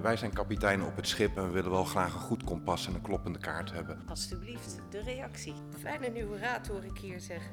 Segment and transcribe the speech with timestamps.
[0.00, 2.94] Wij zijn kapitein op het schip en we willen wel graag een goed kompas en
[2.94, 4.02] een kloppende kaart hebben.
[4.08, 5.54] Alsjeblieft, de reactie.
[5.78, 7.50] Fijne nieuwe raad hoor ik hier zeggen.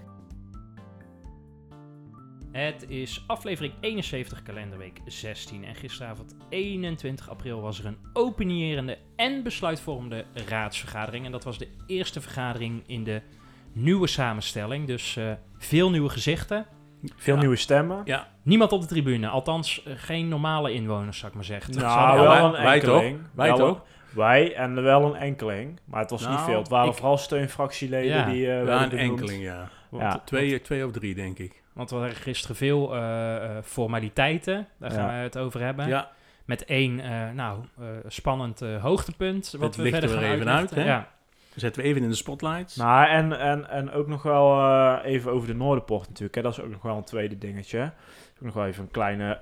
[2.51, 5.63] Het is aflevering 71, kalenderweek 16.
[5.63, 11.25] En gisteravond 21 april was er een opinierende en besluitvormende raadsvergadering.
[11.25, 13.21] En dat was de eerste vergadering in de
[13.71, 14.87] nieuwe samenstelling.
[14.87, 16.65] Dus uh, veel nieuwe gezichten.
[17.15, 17.39] Veel Ja.
[17.39, 18.01] nieuwe stemmen.
[18.05, 19.27] Ja, niemand op de tribune.
[19.27, 21.75] Althans, uh, geen normale inwoners, zou ik maar zeggen.
[21.79, 23.17] Nou, wel wij- een wij enkeling.
[23.17, 23.27] toch?
[23.33, 23.77] Wij Wel toch?
[23.77, 23.81] een-
[24.15, 25.79] Wij en wel een enkeling.
[25.85, 26.59] Maar het was niet Nou, veel.
[26.59, 28.25] Het waren ik- vooral steunfractieleden Ja.
[28.25, 29.69] die eh Ja, een enkeling, ja.
[29.89, 30.21] Want Ja.
[30.25, 31.61] Twee, twee of drie, denk ik.
[31.73, 34.67] Want we hadden gisteren veel eh, eh, formaliteiten.
[34.79, 35.17] Daar gaan Ja.
[35.17, 35.87] we het over hebben.
[35.87, 36.09] Ja,
[36.45, 39.51] Met één, eh, nou, eh, spannend eh, hoogtepunt.
[39.57, 40.77] Wat Het we licht verder er gaan even uitlichten.
[40.77, 40.93] uit, hè?
[40.93, 41.07] Ja.
[41.59, 42.75] Zetten we even in de spotlights.
[42.75, 46.35] Nou, en, en, en ook nog wel eh, even over de Noorderpoort natuurlijk.
[46.35, 46.41] Hè.
[46.41, 47.81] Dat is ook nog wel een tweede dingetje.
[48.37, 49.39] Ook nog wel even een kleine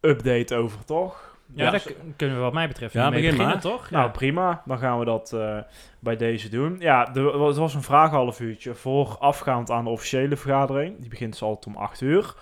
[0.00, 1.36] update over, toch?
[1.54, 1.70] Ja, Ja.
[1.70, 3.62] daar k- kunnen we wat mij betreft Ja, mee begin beginnen, maar.
[3.62, 3.90] toch?
[3.90, 4.10] Nou, Ja.
[4.10, 4.62] prima.
[4.64, 5.58] Dan gaan we dat eh,
[5.98, 6.76] bij deze doen.
[6.78, 11.00] Ja, er was, was een vraaghalf uurtje voorafgaand aan de officiële vergadering.
[11.00, 12.34] Die begint dus altijd om 8 uur.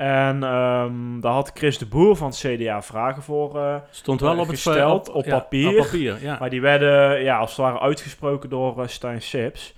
[0.00, 3.58] En ehm, daar had Chris de Boer van het CDA vragen voor.
[3.58, 5.68] eh, Stond wel eh, op het gesteld op ja, papier.
[5.68, 6.36] Op papier, ja.
[6.40, 9.74] maar die werden ja, als het ware uitgesproken door eh, Stijn Sips.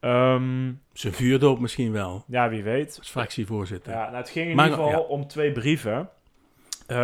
[0.00, 2.96] Ehm, Zijn vuurdoop misschien wel, ja, wie weet.
[2.98, 3.92] als fractievoorzitter.
[3.92, 5.06] Ja, nou, het ging in Maar- ieder geval ja.
[5.06, 6.08] om twee brieven.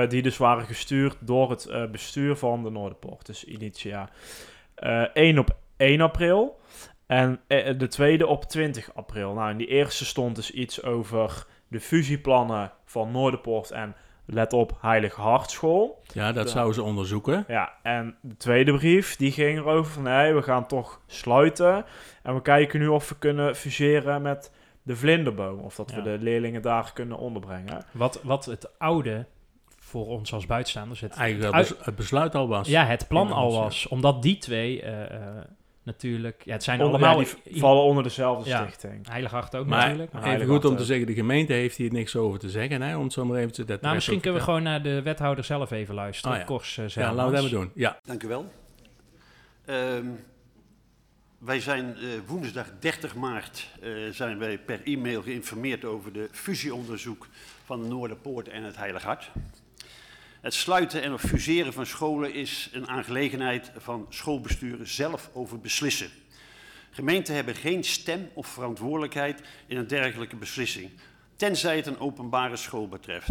[0.08, 3.26] die dus waren gestuurd door het bestuur van de Noorderpoort.
[3.26, 4.08] Dus Initia.
[5.12, 6.60] Eén op 1 april.
[7.06, 7.40] En
[7.78, 9.32] de tweede op 20 april.
[9.34, 13.94] Nou, in die eerste stond dus iets over de fusieplannen van Noorderpoort en
[14.26, 16.02] let op Heilige Hartschool.
[16.12, 17.44] Ja, dat zouden ze onderzoeken.
[17.48, 21.84] Ja, en de tweede brief die ging erover van nee, we gaan toch sluiten.
[22.22, 25.58] En we kijken nu of we kunnen fuseren met de vlinderboom.
[25.60, 25.96] Of dat Ja.
[25.96, 27.84] we de leerlingen daar kunnen onderbrengen.
[27.92, 29.26] Wat, wat het oude
[29.78, 32.68] voor ons als buitenstaanders, het, Eigenlijk het besluit al was.
[32.68, 33.88] ja, het plan al was.
[33.88, 35.44] Omdat die twee eh, eh,
[35.86, 37.20] natuurlijk, ja, het zijn Onder, allemaal...
[37.20, 38.62] ja, die vallen onder dezelfde Ja.
[38.62, 39.08] stichting.
[39.08, 40.12] Heiligart ook Maar natuurlijk.
[40.12, 42.82] Maar even goed om Hart, te zeggen, de gemeente heeft hier niks over te zeggen.
[42.82, 43.64] Hè, om het zo maar even te...
[43.64, 44.62] Dat Nou, misschien kunnen we gewoon...
[44.62, 46.32] naar de wethouder zelf even luisteren.
[46.32, 46.46] Oh ja.
[46.46, 47.70] Kors eh, Ja, laten we dat doen.
[47.74, 48.52] Ja, Dank u wel.
[49.64, 50.06] Ehm,
[51.38, 57.26] wij zijn eh, woensdag 30 maart eh, zijn wij per e-mail geïnformeerd over de fusieonderzoek
[57.64, 59.30] van de Noorderpoort en het Heilig Hart.
[60.46, 66.10] Het sluiten en of fuseren van scholen is een aangelegenheid van schoolbesturen zelf over beslissen.
[66.90, 70.90] Gemeenten hebben geen stem of verantwoordelijkheid in een dergelijke beslissing,
[71.36, 73.30] tenzij het een openbare school betreft.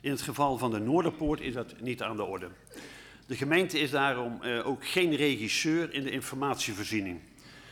[0.00, 2.48] In het geval van de Noorderpoort is dat niet aan de orde.
[3.26, 7.20] De gemeente is daarom eh, ook geen regisseur in de informatievoorziening.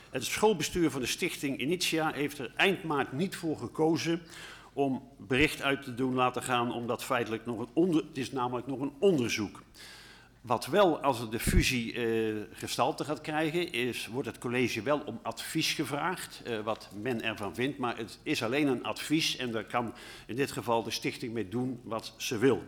[0.09, 4.21] Het schoolbestuur van de stichting Initia heeft er eind maart niet voor gekozen
[4.77, 8.67] om bericht uit te doen laten gaan, omdat feitelijk nog een onder, het is namelijk
[8.67, 9.63] nog een onderzoek.
[10.41, 15.19] Wat wel, als de fusie eh, gestalte gaat krijgen, is, wordt het college wel om
[15.23, 17.77] advies gevraagd, eh, wat men ervan vindt.
[17.77, 19.93] Maar het is alleen een advies en daar kan
[20.25, 22.63] in dit geval de stichting mee doen wat ze wil.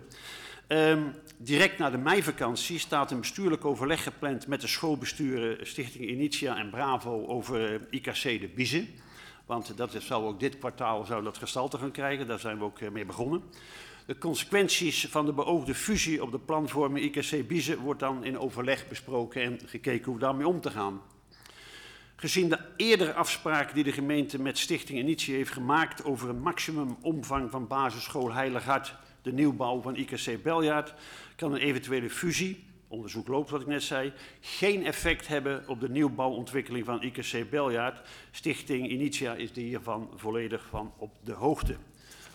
[0.68, 1.04] Ehm,
[1.38, 6.70] direct na de meivakantie staat een bestuurlijk overleg gepland met de schoolbesturen Stichting Initia en
[6.70, 8.88] Bravo over eh, IKC de Biezen.
[9.50, 12.80] Want dat zou ook dit kwartaal zou dat gestalte gaan krijgen, daar zijn we ook
[12.80, 13.44] eh, mee begonnen.
[14.06, 18.88] De consequenties van de beoogde fusie op de planvorming IKC Biezen wordt dan in overleg
[18.88, 21.02] besproken en gekeken hoe daarmee om te gaan.
[22.16, 27.52] Gezien de eerdere afspraken die de gemeente met Stichting Initie heeft gemaakt over een maximumomvang
[27.52, 30.94] van basisschool Heilig Hart, de nieuwbouw van IKC Beljaard,
[31.36, 35.90] kan een eventuele fusie, onderzoek loopt wat ik net zei, geen effect hebben op de
[35.90, 38.08] nieuwbouwontwikkeling van IKC Beljaard.
[38.32, 41.76] Stichting Initia is hiervan volledig van op de hoogte.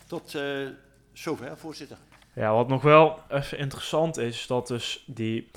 [0.07, 0.69] Tot eh,
[1.13, 1.97] zover, voorzitter.
[2.35, 5.51] Ja, wat nog wel even interessant is, is dat dus die...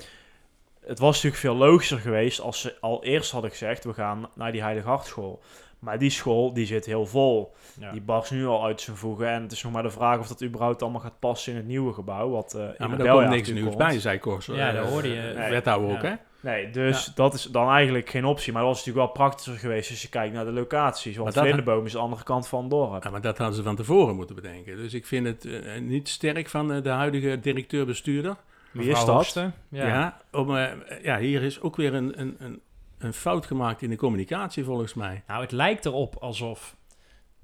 [0.80, 4.52] Het was natuurlijk veel logischer geweest als ze al eerst hadden gezegd, we gaan naar
[4.52, 5.42] die Heilige Hartschool.
[5.78, 7.54] Maar die school, die zit heel vol.
[7.80, 7.92] Ja.
[7.92, 9.28] Die barst nu al uit zijn voegen.
[9.28, 11.66] En het is nog maar de vraag of dat überhaupt allemaal gaat passen in het
[11.66, 12.30] nieuwe gebouw.
[12.30, 13.76] Wat, eh in ja de maar daar komt niks nieuws komt.
[13.78, 14.46] bij, zei Kors.
[14.46, 15.32] Ja, eh, daar hoorde je.
[15.36, 15.50] Nee.
[15.50, 16.08] Wethouder ook, Ja.
[16.08, 16.14] hè?
[16.40, 17.12] Nee, dus Ja.
[17.14, 18.52] dat is dan eigenlijk geen optie.
[18.52, 21.12] Maar dat was natuurlijk wel praktischer geweest als je kijkt naar de locaties.
[21.16, 23.04] Want Maar dat- Vlinderboom is de andere kant van het dorp.
[23.04, 24.76] Ja, maar dat hadden ze van tevoren moeten bedenken.
[24.76, 28.36] Dus ik vind het eh, niet sterk van de huidige directeur-bestuurder.
[28.72, 29.34] Wie is dat?
[29.68, 29.86] Ja.
[29.86, 30.20] Ja.
[30.32, 30.56] om,
[31.02, 32.60] ja, hier is ook weer een, een, een
[32.98, 35.22] een fout gemaakt in de communicatie volgens mij.
[35.26, 36.76] Nou, het lijkt erop alsof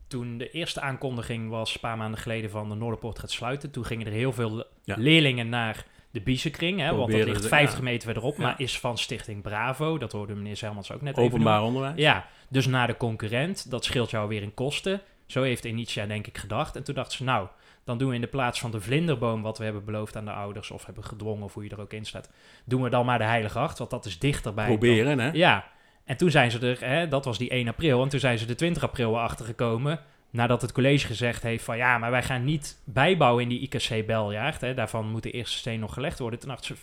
[0.06, 3.70] toen de eerste aankondiging was, een paar maanden geleden, van de Noorderpoort gaat sluiten.
[3.70, 4.94] Toen gingen er heel veel Ja.
[4.98, 7.84] leerlingen naar de Biezenkring, hè, want dat ligt ze- 50 ja.
[7.84, 8.42] meter verderop, Ja.
[8.42, 9.98] maar is van Stichting Bravo.
[9.98, 11.68] Dat hoorde meneer Zelmans ook net even Openbaar noemen.
[11.76, 12.00] onderwijs.
[12.00, 13.70] Ja, dus naar de concurrent.
[13.70, 15.00] Dat scheelt jou weer in kosten.
[15.26, 16.76] Zo heeft Initia denk ik gedacht.
[16.76, 17.48] En toen dachten ze, nou,
[17.84, 19.42] dan doen we in de plaats van de vlinderboom...
[19.42, 21.44] wat we hebben beloofd aan de ouders of hebben gedwongen...
[21.44, 22.30] of hoe je er ook in staat...
[22.64, 24.66] doen we dan maar de Heilige Acht, want dat is dichterbij.
[24.68, 25.30] dan- Proberen, hè?
[25.32, 25.64] Ja,
[26.04, 28.02] en toen zijn ze er, hè, dat was die 1 april...
[28.02, 30.00] en toen zijn ze de 20 april erachter gekomen...
[30.30, 31.76] nadat het college gezegd heeft van...
[31.76, 34.60] ja, maar wij gaan niet bijbouwen in die IKC-beljaard.
[34.60, 36.38] Hè, daarvan moet de eerste steen nog gelegd worden.
[36.38, 36.82] Toen dachten ze,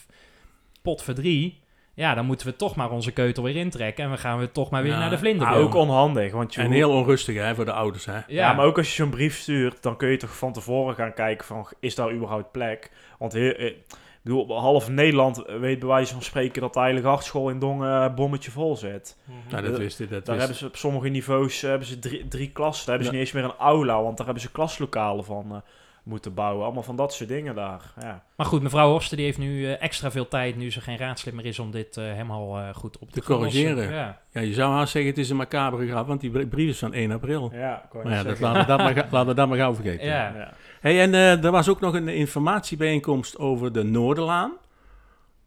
[0.81, 1.59] pot voor drie...
[1.93, 4.03] Ja, dan moeten we toch maar onze keutel weer intrekken.
[4.03, 5.57] En we gaan we toch maar weer Ja, naar de Maar vlinderboom.
[5.57, 8.05] ook onhandig, want je En heel onrustig hè, voor de ouders.
[8.05, 8.19] Hè?
[8.27, 8.53] Ja.
[8.53, 11.45] maar ook als je zo'n brief stuurt, dan kun je toch van tevoren gaan kijken
[11.45, 12.91] van, is daar überhaupt plek?
[13.19, 13.75] Want heel, eh, ik
[14.21, 18.15] bedoel, half Nederland weet bij wijze van spreken dat de Heilige Hartschool in Dongen een
[18.15, 19.17] bommetje vol zit.
[19.49, 20.09] Nou, dat Eh, wist ik.
[20.09, 22.85] Dat Daar hebben ze op sommige niveaus eh, hebben ze drie, drie klassen.
[22.85, 23.23] Daar hebben ze Ja.
[23.23, 25.57] niet eens meer een aula, want daar hebben ze klaslokalen van eh,
[26.03, 26.63] moeten bouwen.
[26.65, 27.93] Allemaal van dat soort dingen daar.
[27.99, 28.23] Ja.
[28.35, 31.33] Maar goed, mevrouw Horsten die heeft nu eh, extra veel tijd, nu ze geen raadslid
[31.33, 33.91] meer is, om dit eh, helemaal eh, goed op te, Te corrigeren.
[33.93, 34.21] Ja.
[34.31, 36.79] Ja, je zou haast zeggen het is een macabere grap, want die brie- brief is
[36.79, 37.49] van 1 april.
[37.53, 40.05] Ja, Maar ja, dat, laten, we dat maar, ga- laten we dat maar gauw vergeten.
[40.05, 40.33] Ja.
[40.35, 40.53] Ja.
[40.79, 44.51] Hey, en eh, er was ook nog een informatiebijeenkomst over de Noorderlaan.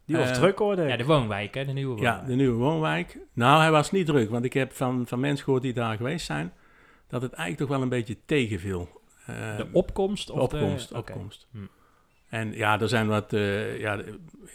[0.05, 2.27] Die was druk hoor, ja, de woonwijk, hè, de nieuwe Ja, woonwijk.
[2.27, 3.17] de nieuwe woonwijk.
[3.33, 6.25] Nou, hij was niet druk, want ik heb van, van mensen gehoord die daar geweest
[6.25, 6.53] zijn,
[7.07, 8.94] dat het eigenlijk toch wel een beetje tegenviel.
[9.25, 10.29] Eh, De opkomst?
[10.29, 10.95] Of opkomst, de...
[10.95, 11.47] opkomst.
[11.51, 11.57] Hm.
[12.29, 14.01] En ja, er zijn wat, eh, ja,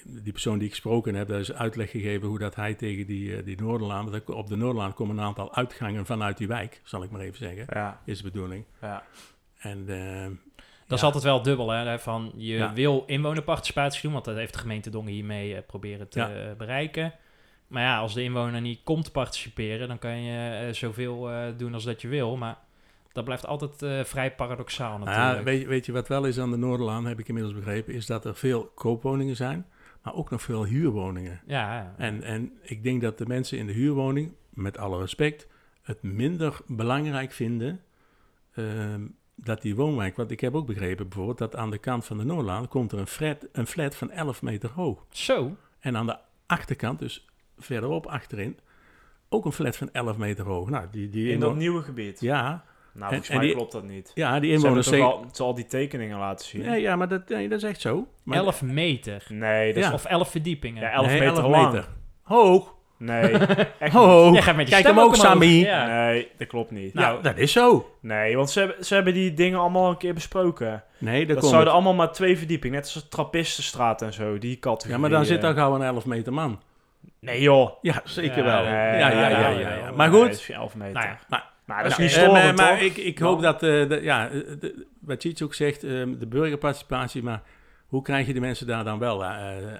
[0.04, 3.36] die persoon die ik gesproken heb, daar is uitleg gegeven hoe dat hij tegen die,
[3.36, 7.02] eh, die Noorderlaan, want op de Noorderlaan komen een aantal uitgangen vanuit die wijk, zal
[7.02, 8.64] ik maar even zeggen, Ja, is de bedoeling.
[8.80, 9.02] ja.
[9.58, 10.26] En eh,
[10.86, 12.72] Dat is altijd wel dubbel, hè, van je Ja.
[12.72, 16.54] wil inwonerparticipatie doen, want dat heeft de gemeente Dongen hiermee eh, proberen te Ja.
[16.58, 17.12] bereiken.
[17.66, 22.00] Maar ja, als de inwoner niet komt participeren, dan kan je zoveel doen als dat
[22.02, 22.58] je wil, maar
[23.12, 25.38] dat blijft altijd eh, vrij paradoxaal natuurlijk.
[25.38, 27.94] ja, weet, je- weet je wat wel is aan de Noorderlaan, heb ik inmiddels begrepen,
[27.94, 29.66] is dat er veel koopwoningen zijn,
[30.02, 31.40] maar ook nog veel huurwoningen.
[31.46, 31.94] ja, ja.
[31.96, 35.46] En, en ik denk dat de mensen in de huurwoning, met alle respect,
[35.82, 37.80] het minder belangrijk vinden
[38.54, 39.00] ehm,
[39.34, 42.24] dat die woonwijk, want ik heb ook begrepen bijvoorbeeld dat aan de kant van de
[42.24, 45.04] Noorderlaan komt er een flat, een flat van 11 meter hoog.
[45.10, 46.16] Zo, En aan de
[46.46, 47.26] achterkant, dus
[47.58, 48.58] verderop achterin,
[49.28, 50.68] ook een flat van 11 meter hoog.
[50.70, 52.20] Nou, die, die In dat nieuwe gebied.
[52.20, 54.12] Ja, Nou, En- volgens en mij die- klopt dat niet.
[54.14, 55.12] ja, die Ze hebben inwoners toch zeggen...
[55.14, 56.62] al, ze al die tekeningen laten zien.
[56.62, 58.06] Ja, ja, maar dat, nee, dat is echt zo.
[58.22, 59.22] Maar 11 meter.
[59.28, 59.94] Nee, dat is Ja.
[59.94, 60.82] Of 11 verdiepingen.
[60.82, 61.72] Ja, 11 Nee, meter 11 lang.
[61.72, 61.88] meter.
[62.22, 62.74] Hoog.
[62.98, 63.30] Nee,
[63.78, 64.32] echt Hoog.
[64.32, 65.26] Jij gaat met je Kijk stem hem ook, omhoog.
[65.26, 65.46] Sammy.
[65.46, 65.86] Ja.
[65.86, 66.94] Nee, dat klopt niet.
[66.94, 67.90] Nou, Nou, dat is zo.
[68.00, 70.82] Nee, want ze hebben, ze hebben die dingen allemaal een keer besproken.
[70.98, 74.38] Nee, dat, Dat komt zouden allemaal maar twee verdiepingen, net als de Trappistenstraat en zo,
[74.38, 74.92] die categorie.
[74.94, 75.42] Ja, maar dan zit eh.
[75.42, 76.60] daar gauw een 11 meter man.
[77.20, 77.70] Nee joh.
[77.82, 78.62] Ja, zeker Ja, wel.
[78.62, 80.28] nee, ja, ja, ja, ja, ja, ja, Maar Nee, goed.
[80.30, 80.94] dat is 11 meter.
[80.94, 81.49] Nou ja.
[81.70, 82.86] Maar, Maar dat is Ja, niet eh, storend, maar, maar toch?
[82.88, 86.26] ik, ik hoop dat, eh, de, ja, eh, de, wat Cheats ook zegt, eh, de
[86.28, 87.42] burgerparticipatie, maar
[87.86, 89.24] hoe krijg je die mensen daar dan wel?
[89.24, 89.72] eh, eh,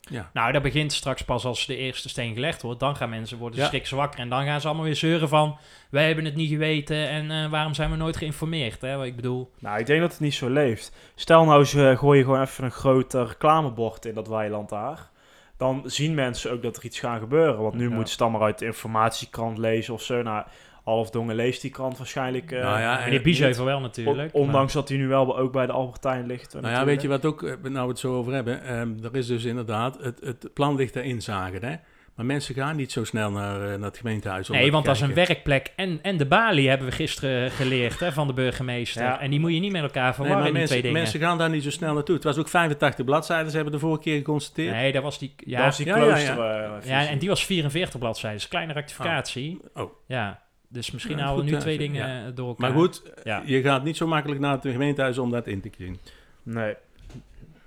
[0.00, 0.30] ja.
[0.32, 2.80] Nou, dat begint straks pas als de eerste steen gelegd wordt.
[2.80, 3.66] Dan gaan mensen worden Ja.
[3.66, 4.20] schrik zwakker.
[4.20, 5.58] En dan gaan ze allemaal weer zeuren van...
[5.90, 8.80] wij hebben het niet geweten en eh, waarom zijn we nooit geïnformeerd?
[8.80, 8.96] Hè?
[8.96, 9.52] Wat ik bedoel...
[9.58, 10.92] Nou, ik denk dat het niet zo leeft.
[11.14, 15.08] Stel nou, ze gooien gewoon even een groot reclamebord in dat weiland daar.
[15.56, 17.62] Dan zien mensen ook dat er iets gaat gebeuren.
[17.62, 17.94] Want nu Ja.
[17.94, 20.22] moeten ze dan maar uit de informatiekrant lezen of zo.
[20.22, 20.44] Nou,
[20.86, 22.52] Half Dongen leest die krant waarschijnlijk.
[22.52, 24.34] eh, Nou ja, en- Meneer wel natuurlijk.
[24.34, 26.54] on- ondanks dat hij nu wel ook bij de Albertijn ligt.
[26.54, 28.92] eh, Nou ja, weet je wat ook, eh, nou we het zo over hebben, ehm,
[29.04, 31.74] er is dus inderdaad, het, het plan ligt erin zagen, hè.
[32.14, 34.50] Maar mensen gaan niet zo snel naar, naar het gemeentehuis.
[34.50, 38.12] om Nee, want is een werkplek en, en de balie hebben we gisteren geleerd hè,
[38.12, 39.02] van de burgemeester.
[39.02, 39.20] Ja.
[39.20, 41.00] En die moet je niet met elkaar Nee, verwarren, maar die mensen, twee dingen.
[41.02, 42.14] mensen gaan daar niet zo snel naartoe.
[42.14, 44.74] Het was ook 85 bladzijden, ze hebben de vorige keer geconstateerd.
[44.74, 45.34] Nee, dat was die...
[45.36, 46.36] Ja, dat is die ja, ja, klooster.
[46.36, 46.64] ja.
[46.64, 46.92] ja, visie.
[46.94, 48.38] en die was 44 bladzijden.
[48.38, 49.60] Dus kleine rectificatie.
[49.74, 49.92] Oh.
[50.06, 51.78] Ja, dus misschien Ja, houden we nu twee ja.
[51.78, 52.70] dingen eh, door elkaar.
[52.70, 53.42] Maar goed, Ja.
[53.44, 55.98] je gaat niet zo makkelijk naar het gemeentehuis om dat in te zien.
[56.42, 56.74] Nee.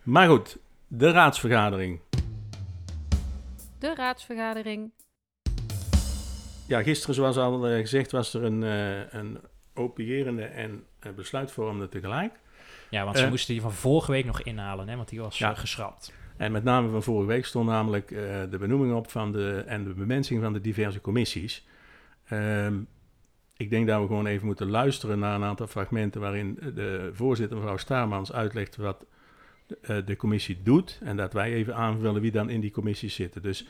[0.04, 2.00] Maar goed, de raadsvergadering.
[3.80, 4.92] De raadsvergadering.
[6.68, 9.38] Ja, gisteren, zoals al eh, gezegd, was er een, eh, een
[9.74, 10.84] opiërende en
[11.16, 12.34] besluitvormende tegelijk.
[12.90, 15.54] Ja, want ze moesten die van vorige week nog inhalen, hè, want die was Ja.
[15.54, 16.14] geschrapt.
[16.38, 19.84] En met name van vorige week stond namelijk eh, de benoeming op van de, en
[19.84, 21.66] de bemensing van de diverse commissies.
[22.30, 22.80] Ehm,
[23.58, 27.58] ik denk dat we gewoon even moeten luisteren naar een aantal fragmenten waarin de voorzitter,
[27.58, 29.06] mevrouw Staarmans, uitlegt wat
[29.68, 31.00] de, eh, de commissie doet.
[31.04, 33.42] En dat wij even aanvullen wie dan in die commissies zitten.
[33.42, 33.68] Dus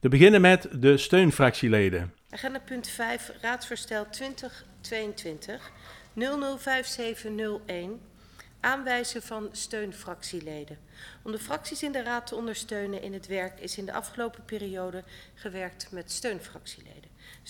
[0.00, 2.14] te beginnen met de steunfractieleden.
[2.30, 5.70] Agenda punt 5, raadsvoorstel 2022
[6.58, 8.00] 005701.
[8.60, 10.78] Aanwijzen van steunfractieleden.
[11.22, 14.44] Om de fracties in de Raad te ondersteunen in het werk is in de afgelopen
[14.44, 16.99] periode gewerkt met steunfractieleden.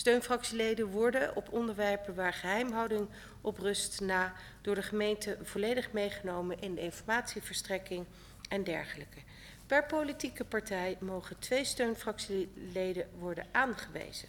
[0.00, 3.08] Steunfractieleden worden op onderwerpen waar geheimhouding
[3.40, 8.06] op rust na door de gemeente volledig meegenomen in de informatieverstrekking
[8.48, 9.18] en dergelijke.
[9.66, 14.28] Per politieke partij mogen twee steunfractieleden worden aangewezen.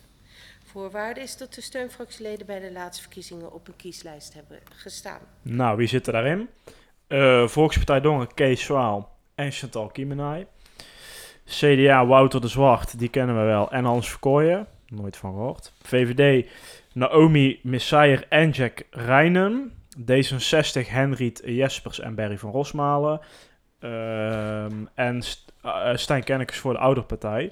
[0.63, 5.21] Voorwaarde is dat de steunfractieleden bij de laatste verkiezingen op een kieslijst hebben gestaan.
[5.41, 6.49] Nou, wie zit er daarin?
[7.07, 10.47] Eh, Volkspartij Dongen, Kees Zwaal en Chantal Kiemenay.
[11.45, 13.71] CDA, Wouter de Zwart, die kennen we wel.
[13.71, 15.73] En Hans Verkooyen, nooit van gehoord.
[15.81, 16.49] VVD,
[16.93, 19.73] Naomi Messijer en Jack Reinen.
[19.99, 23.19] D66, Henriet Jespers en Berry van Rosmalen.
[23.79, 27.51] Ehm, en St uh, Stijn Kennekes voor de ouderpartij.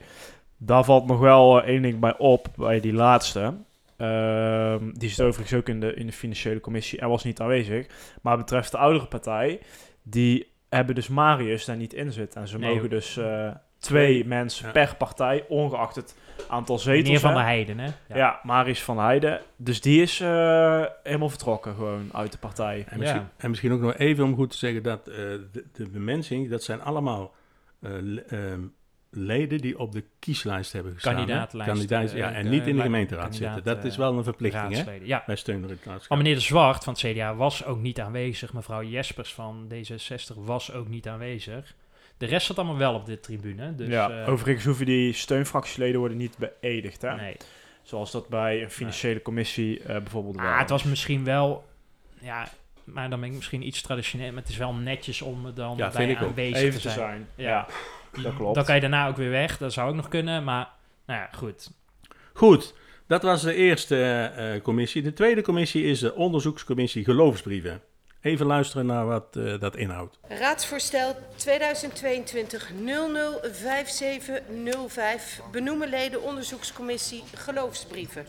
[0.57, 3.53] Daar valt nog wel één ding bij op, bij die laatste.
[3.97, 7.87] Ehm, die zit overigens ook in de, in de financiële commissie en was niet aanwezig.
[8.21, 9.59] Maar betreft de oudere partij,
[10.03, 12.41] die hebben dus Marius daar niet in zitten.
[12.41, 14.71] En ze Nee, mogen dus eh, twee mensen Ja.
[14.71, 16.15] per partij, ongeacht het
[16.49, 17.03] aantal zetels.
[17.03, 17.89] Meneer van der Heijden, hè?
[18.13, 18.39] Ja.
[18.43, 19.41] Marius van Heijden.
[19.55, 22.85] Dus die is eh, helemaal vertrokken gewoon uit de partij.
[22.89, 23.31] En misschien, Ja.
[23.37, 26.63] en misschien ook nog even om goed te zeggen dat eh, de, de bemensing, dat
[26.63, 27.33] zijn allemaal
[27.81, 28.61] eh, le- ehm,
[29.11, 31.15] leden die op de kieslijst hebben gestaan.
[31.15, 33.63] Kandidaatlijst, Kandidaat, ja, en niet in de gemeenteraad zitten.
[33.63, 34.91] Dat is wel een verplichting, hè?
[35.03, 35.23] Ja.
[35.25, 36.09] Bij steun door het raadschap.
[36.09, 38.53] Maar meneer De Zwart van het CDA was ook niet aanwezig.
[38.53, 41.75] Mevrouw Jespers van D66 was ook niet aanwezig.
[42.19, 43.75] De rest zat allemaal wel op de tribune.
[43.75, 47.01] Dus, ja, eh, overigens hoeven die steunfractieleden worden niet beëdigd.
[47.01, 47.15] Hè?
[47.15, 47.37] Nee.
[47.83, 50.89] Zoals dat bij een financiële commissie eh, bijvoorbeeld wel Ah, het was is.
[50.89, 51.65] misschien wel...
[52.21, 52.47] Ja,
[52.83, 54.31] maar dan ben ik misschien iets traditioneel.
[54.31, 56.95] Maar het is wel netjes om dan Ja, bij aanwezig even te te zijn.
[56.95, 57.27] zijn.
[57.35, 57.67] Ja.
[58.13, 58.55] Ja, dat klopt.
[58.55, 59.57] Dan kan je daarna ook weer weg.
[59.57, 60.43] Dat zou ook nog kunnen.
[60.43, 60.69] Maar
[61.05, 61.71] nou ja, goed.
[62.33, 62.73] Goed,
[63.07, 64.03] dat was de eerste
[64.35, 65.01] eh, commissie.
[65.01, 67.81] De tweede commissie is de onderzoekscommissie geloofsbrieven.
[68.21, 70.19] Even luisteren naar wat eh, dat inhoudt.
[70.27, 71.19] Raadsvoorstel 2022-005705
[75.51, 78.25] benoemen leden onderzoekscommissie geloofsbrieven.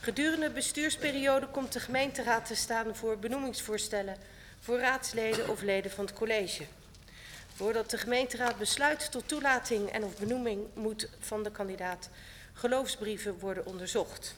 [0.00, 4.16] Gedurende de bestuursperiode komt de gemeenteraad te staan voor benoemingsvoorstellen
[4.60, 6.64] voor raadsleden of leden van het college.
[7.54, 12.10] Voordat de gemeenteraad besluit tot toelating en of benoeming moet van de kandidaat
[12.52, 14.34] geloofsbrieven worden onderzocht.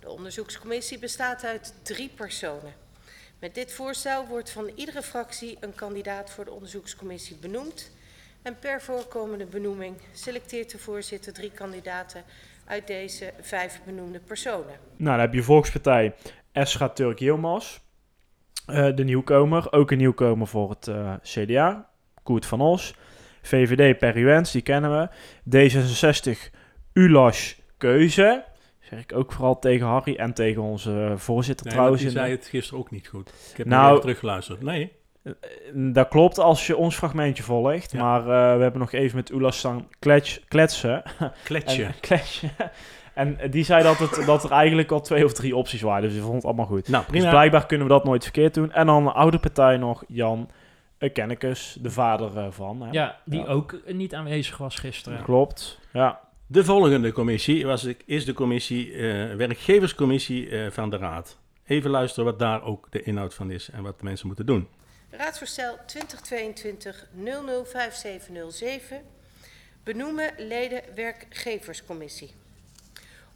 [0.00, 2.83] De onderzoekscommissie bestaat uit drie personen.
[3.38, 7.90] Met dit voorstel wordt van iedere fractie een kandidaat voor de onderzoekscommissie benoemd.
[8.42, 12.22] En per voorkomende benoeming selecteert de voorzitter drie kandidaten
[12.66, 14.78] uit deze vijf benoemde personen.
[14.96, 16.14] Nou, dan heb je Volkspartij
[16.52, 17.78] Esra Turk Yilmaz.
[18.66, 21.90] Eh, de nieuwkomer, ook een nieuwkomer voor het eh, CDA.
[22.22, 22.94] Koert van Os.
[23.42, 25.08] VVD Perry Wens, die kennen we.
[25.56, 26.54] D66
[26.92, 28.44] Ulas Keuze.
[28.94, 32.02] Zeg ik ook vooral tegen Harry en tegen onze eh, voorzitter Nee, trouwens.
[32.02, 33.28] die zei het gisteren ook niet goed.
[33.50, 34.62] Ik heb Nou- teruggeluisterd.
[34.62, 34.92] Nee,
[35.74, 37.92] Dat klopt als je ons fragmentje volgt.
[37.92, 38.00] Ja.
[38.02, 41.02] Maar eh, we hebben nog even met Ulas staan klets, kletsen.
[41.44, 41.84] kletsje.
[41.84, 42.48] En, kletsje.
[43.14, 46.02] en eh, die zei dat, het, dat er eigenlijk al twee of drie opties waren.
[46.02, 46.88] Dus die vond het allemaal goed.
[46.88, 47.30] nou, Dus prima.
[47.30, 48.72] blijkbaar kunnen we dat nooit verkeerd doen.
[48.72, 50.50] En dan de oude partij nog, Jan
[51.12, 52.82] Kennekes, de vader eh, van.
[52.82, 52.90] Hè?
[52.90, 53.46] Ja, die Ja.
[53.46, 55.22] ook niet aanwezig was gisteren.
[55.22, 56.20] Klopt, ja.
[56.46, 61.36] De volgende commissie was, is de commissie, eh, werkgeverscommissie eh, van de Raad.
[61.66, 64.68] Even luisteren wat daar ook de inhoud van is en wat mensen moeten doen.
[65.10, 65.80] Raadsvoorstel 2022-005707
[69.82, 72.34] benoemen leden werkgeverscommissie.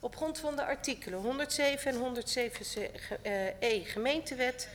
[0.00, 2.86] Op grond van de artikelen 107 en 107
[3.22, 4.68] eh, gemeentewet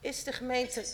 [0.00, 0.84] is de gemeente...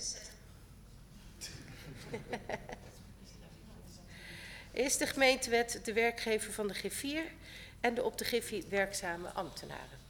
[4.74, 7.32] is de gemeentewet de werkgever van de G4
[7.80, 10.02] en de op de G4 werkzame ambtenaren.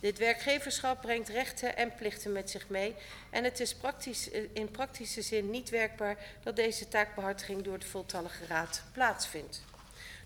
[0.00, 2.94] Dit werkgeverschap brengt rechten en plichten met zich mee
[3.30, 7.86] en het is praktisch, eh, in praktische zin niet werkbaar dat deze taakbehartiging door de
[7.86, 9.62] voltallige raad plaatsvindt.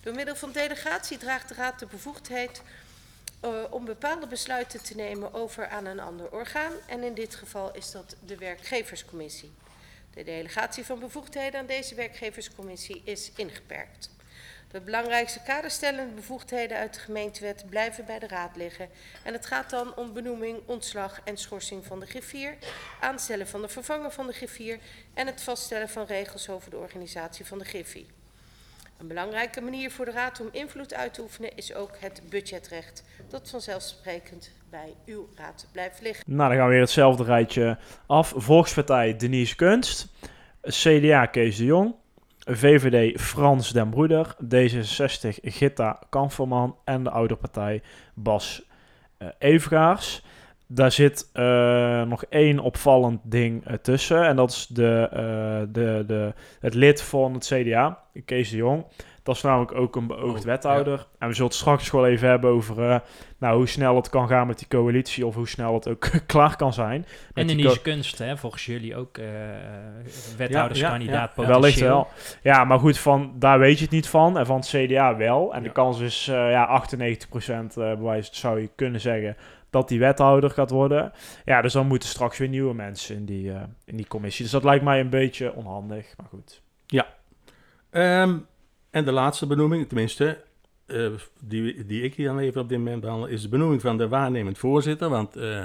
[0.02, 2.62] Door middel van delegatie draagt de raad de bevoegdheid
[3.45, 7.75] uh, om bepaalde besluiten te nemen over aan een ander orgaan en in dit geval
[7.75, 9.50] is dat de werkgeverscommissie.
[10.14, 14.10] De delegatie van bevoegdheden aan deze werkgeverscommissie is ingeperkt.
[14.70, 18.88] De belangrijkste kaderstellende bevoegdheden uit de gemeentewet blijven bij de raad liggen.
[19.24, 22.56] En het gaat dan om benoeming, ontslag en schorsing van de griffier,
[23.00, 24.78] aanstellen van de vervanger van de griffier
[25.14, 28.06] en het vaststellen van regels over de organisatie van de griffie.
[28.98, 33.02] Een belangrijke manier voor de raad om invloed uit te oefenen is ook het budgetrecht,
[33.28, 36.25] dat vanzelfsprekend bij uw raad blijft liggen.
[36.26, 38.32] Nou, dan gaan we weer hetzelfde rijtje af.
[38.37, 40.12] Volkspartij Denise Kunst.
[40.62, 41.94] CDA Kees de Jong.
[42.38, 44.37] VVD Frans den Broeder.
[44.44, 46.76] D66 Gitta Kamferman.
[46.84, 47.82] En de oude partij
[48.14, 48.62] Bas
[49.40, 49.96] uh,
[50.70, 54.26] daar zit eh, nog één opvallend ding eh, tussen.
[54.26, 55.08] En dat is de,
[55.72, 58.84] de, de, het lid van het CDA, Kees de Jong.
[59.28, 61.06] Dat is namelijk ook een beoogd Oh, wethouder.
[61.18, 62.99] En we zullen het straks wel even hebben over eh,
[63.38, 65.26] nou, hoe snel het kan gaan met die coalitie.
[65.26, 67.06] Of hoe snel het ook klaar kan zijn.
[67.35, 69.26] En die in deze kunst, hè, volgens jullie ook eh
[70.37, 71.49] wethouderskandidaat ja, ja.
[71.49, 71.88] Wellicht potentieel.
[71.88, 72.08] wel.
[72.42, 74.38] Ja, maar goed, van, daar weet je het niet van.
[74.38, 75.54] En van het CDA wel.
[75.54, 75.73] En de Ja.
[75.73, 79.37] kans is eh ja, 98% eh bewijs, zou je kunnen zeggen,
[79.70, 81.12] dat die wethouder gaat worden.
[81.44, 84.42] Ja, dus dan moeten straks weer nieuwe mensen in die, eh, in die commissie.
[84.42, 86.14] Dus dat lijkt mij een beetje onhandig.
[86.16, 86.61] Maar goed.
[87.90, 88.37] Ehm,
[88.90, 90.45] en de laatste benoeming, tenminste,
[90.87, 93.99] eh, die, die ik hier dan even op dit moment behandel, is de benoeming van
[93.99, 95.09] de waarnemend voorzitter.
[95.09, 95.64] Want eh,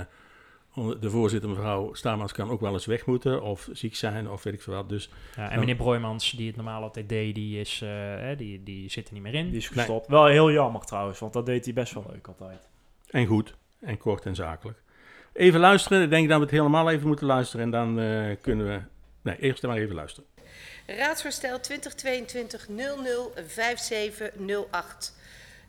[1.00, 4.54] de voorzitter, mevrouw Stamans, kan ook wel eens weg moeten of ziek zijn of weet
[4.54, 4.90] ik veel wat.
[4.90, 8.64] Dus Ja, en meneer Broijmans, die het normaal altijd deed, die, is, eh, hè, die,
[8.64, 9.48] die zit er niet meer in.
[9.48, 10.08] Die is gestopt.
[10.08, 12.70] Wel heel jammer trouwens, want dat deed hij best wel leuk altijd.
[13.10, 14.82] En goed, en kort en zakelijk.
[15.34, 18.66] Even luisteren, ik denk dat we het helemaal even moeten luisteren en dan eh, kunnen
[18.66, 18.82] we...
[19.22, 20.30] Nee, eerst maar even luisteren.
[20.86, 21.64] Raadsvoorstel 2022-005708.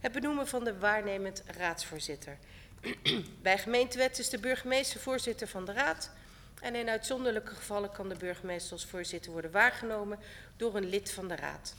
[0.01, 2.39] Het benoemen van de waarnemend raadsvoorzitter.
[3.43, 6.11] Bij gemeentewet is de burgemeester voorzitter van de raad.
[6.61, 10.19] En in uitzonderlijke gevallen kan de burgemeester als voorzitter worden waargenomen
[10.57, 11.75] door een lid van de raad.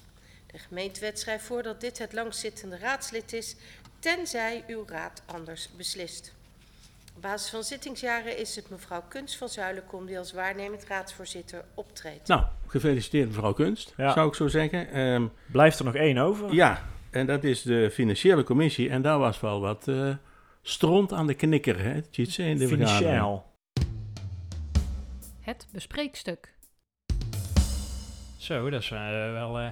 [0.51, 3.55] De gemeentewet schrijft voor dat dit het langstzittende raadslid is,
[3.99, 6.33] tenzij uw raad anders beslist.
[7.15, 12.27] Op basis van zittingsjaren is het mevrouw Kunst van Zuilenkom die als waarnemend raadsvoorzitter optreedt.
[12.27, 14.13] Nou, gefeliciteerd mevrouw Kunst, Ja.
[14.13, 14.91] zou ik zo zeggen.
[14.91, 16.53] Ehm, Blijft er nog één over?
[16.53, 18.89] ja, en dat is de financiële commissie.
[18.89, 20.15] En daar was wel wat eh,
[20.61, 22.67] stront aan de knikker, hè, Tjitse, in de.
[22.67, 23.45] Financieel.
[25.41, 26.53] Het bespreekstuk.
[28.45, 29.69] Zo, dat is, eh, wel, eh,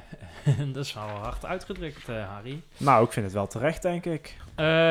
[0.73, 2.61] dat is wel hard uitgedrukt, eh, Harry.
[2.77, 4.37] Nou, ik vind het wel terecht, denk ik.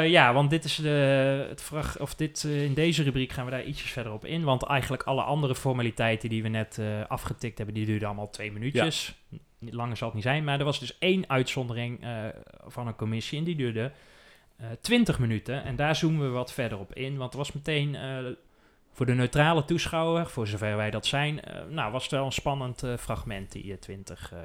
[0.04, 3.64] Ja, want dit is de, het vraag, of dit, in deze rubriek gaan we daar
[3.64, 4.44] ietsjes verder op in.
[4.44, 9.14] Want eigenlijk alle andere formaliteiten die we net afgetikt hebben, die duurden allemaal twee minuutjes.
[9.58, 12.04] Niet Langer zal het niet zijn, maar er was dus één uitzondering
[12.66, 13.92] van een commissie en die duurde
[14.56, 15.64] eh 20 minuten.
[15.64, 17.96] En daar zoomen we wat verder op in, want er was meteen
[18.92, 22.32] voor de neutrale toeschouwer, voor zover wij dat zijn, eh, nou was het wel een
[22.32, 24.38] spannend eh, fragment, die eh, 20 eh,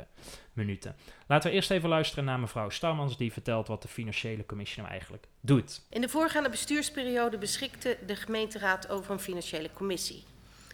[0.54, 0.96] minuten.
[1.28, 4.90] Laten we eerst even luisteren naar mevrouw Starmans, die vertelt wat de financiële commissie nou
[4.92, 5.82] eigenlijk doet.
[5.90, 10.24] In de voorgaande bestuursperiode beschikte de gemeenteraad over een financiële commissie.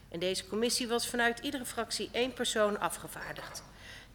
[0.10, 3.64] In deze commissie was vanuit iedere fractie één persoon afgevaardigd.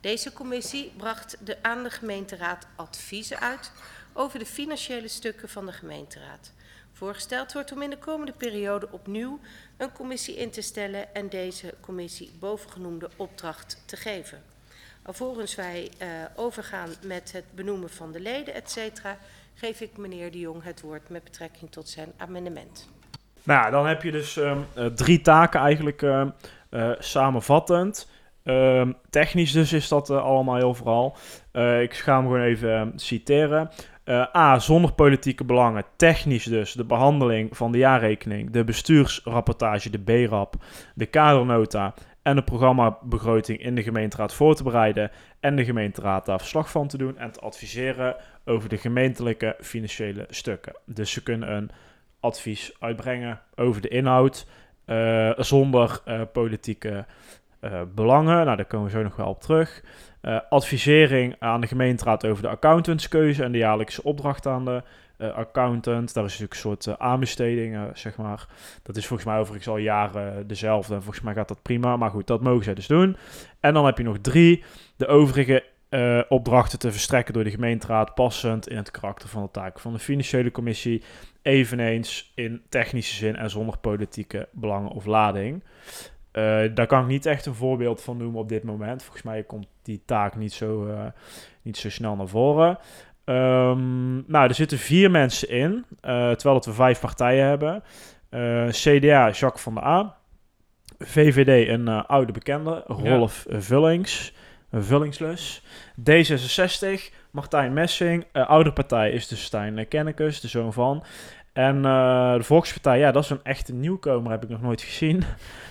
[0.01, 3.73] Deze commissie bracht de, aan de gemeenteraad adviezen uit
[4.13, 6.53] over de financiële stukken van de gemeenteraad.
[6.99, 9.41] Voorgesteld wordt om in de komende periode opnieuw
[9.77, 14.39] een commissie in te stellen en deze commissie bovengenoemde opdracht te geven.
[15.03, 19.17] Alvorens wij eh, overgaan met het benoemen van de leden, et cetera,
[19.55, 22.89] geef ik meneer De Jong het woord met betrekking tot zijn amendement.
[23.43, 26.29] Nou, dan heb je dus ehm, eh, drie taken eigenlijk ehm,
[26.71, 28.11] eh, samenvattend.
[28.43, 31.17] Ehm, technisch dus is dat allemaal heel vooral.
[31.81, 33.71] Ik ga hem gewoon even citeren.
[34.09, 34.59] Eh, A.
[34.59, 35.85] Zonder politieke belangen.
[35.97, 40.55] Technisch dus de behandeling van de jaarrekening, de bestuursrapportage, de BRAP,
[40.95, 46.39] de kadernota en de programmabegroting in de gemeenteraad voor te bereiden en de gemeenteraad daar
[46.39, 50.73] verslag van te doen en te adviseren over de gemeentelijke financiële stukken.
[50.85, 51.71] Dus ze kunnen een
[52.21, 54.47] advies uitbrengen over de inhoud
[54.85, 57.07] eh, zonder eh, politieke
[57.61, 58.45] eh, belangen.
[58.45, 59.85] Nou, daar komen we zo nog wel op terug.
[60.21, 64.83] Eh, advisering aan de gemeenteraad over de accountantskeuze en de jaarlijkse opdracht aan de
[65.17, 66.15] eh, accountant.
[66.15, 68.47] Daar is natuurlijk een soort aanbesteding, zeg maar.
[68.83, 70.95] Dat is volgens mij overigens al jaren dezelfde.
[70.95, 71.97] En volgens mij gaat dat prima.
[71.97, 73.17] Maar goed, dat mogen zij dus doen.
[73.61, 74.65] En dan heb je nog drie.
[74.97, 75.65] De overige
[76.29, 79.99] opdrachten te verstrekken door de gemeenteraad, passend in het karakter van de taken van de
[79.99, 81.03] financiële commissie,
[81.43, 85.63] eveneens in technische zin en zonder politieke belangen of lading.
[86.31, 89.03] Eh, daar kan ik niet echt een voorbeeld van noemen op dit moment.
[89.03, 91.05] Volgens mij komt die taak niet zo, eh,
[91.63, 92.79] niet zo snel naar voren.
[93.25, 97.83] Ehm, nou, er zitten vier mensen in, eh, terwijl dat we vijf partijen hebben.
[98.71, 100.17] CDA, Jacques van der A.
[100.99, 104.35] VVD, een oude bekende, Rolf Vullings.
[104.71, 105.63] Een Vullingslus.
[106.11, 108.25] D66, Martijn Messing.
[108.33, 111.05] Oude partij is dus Stijn Kennekes, de zoon van.
[111.59, 115.23] En eh, de Volkspartij, ja, dat is een echte nieuwkomer, heb ik nog nooit gezien.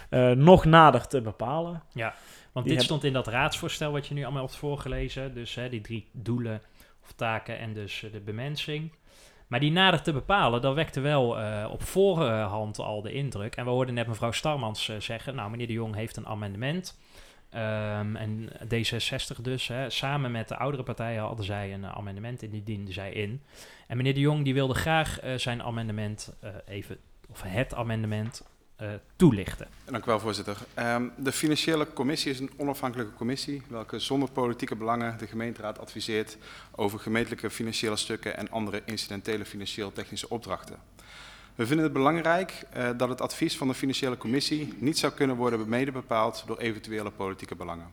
[0.10, 1.84] Eh, nog nader te bepalen.
[2.52, 5.34] Want Die dit stond in dat raadsvoorstel wat je nu allemaal hebt voorgelezen.
[5.34, 6.62] Dus hè, die drie doelen
[7.04, 8.92] of taken en dus eh, de bemensing.
[9.48, 11.38] Maar die nader te bepalen, dat wekte wel
[11.70, 13.56] op voorhand al de indruk.
[13.56, 17.00] En we hoorden net mevrouw Starmans zeggen, nou meneer de Jong heeft een amendement.
[17.50, 22.44] Ehm, en D66 dus, hè, samen met de oudere partijen hadden zij een eh, amendement
[22.44, 23.42] en die dienden zij in.
[23.88, 26.98] En meneer de Jong die wilde graag eh, zijn amendement eh, even
[27.30, 28.44] of het amendement
[29.16, 29.68] toelichten.
[29.86, 30.58] Dank u wel, voorzitter.
[30.74, 36.38] Ehm, de Financiële Commissie is een onafhankelijke commissie welke zonder politieke belangen de gemeenteraad adviseert
[36.76, 40.80] over gemeentelijke financiële stukken en andere incidentele financieel-technische opdrachten.
[41.58, 45.36] We vinden het belangrijk eh, dat het advies van de Financiële Commissie niet zou kunnen
[45.36, 47.92] worden mede bepaald door eventuele politieke belangen.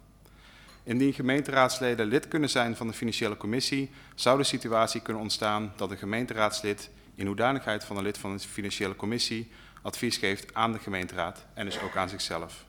[0.83, 5.91] Indien gemeenteraadsleden lid kunnen zijn van de Financiële Commissie, zou de situatie kunnen ontstaan dat
[5.91, 9.51] een gemeenteraadslid in hoedanigheid van een lid van de Financiële Commissie
[9.83, 12.65] advies geeft aan de gemeenteraad en dus ook aan zichzelf.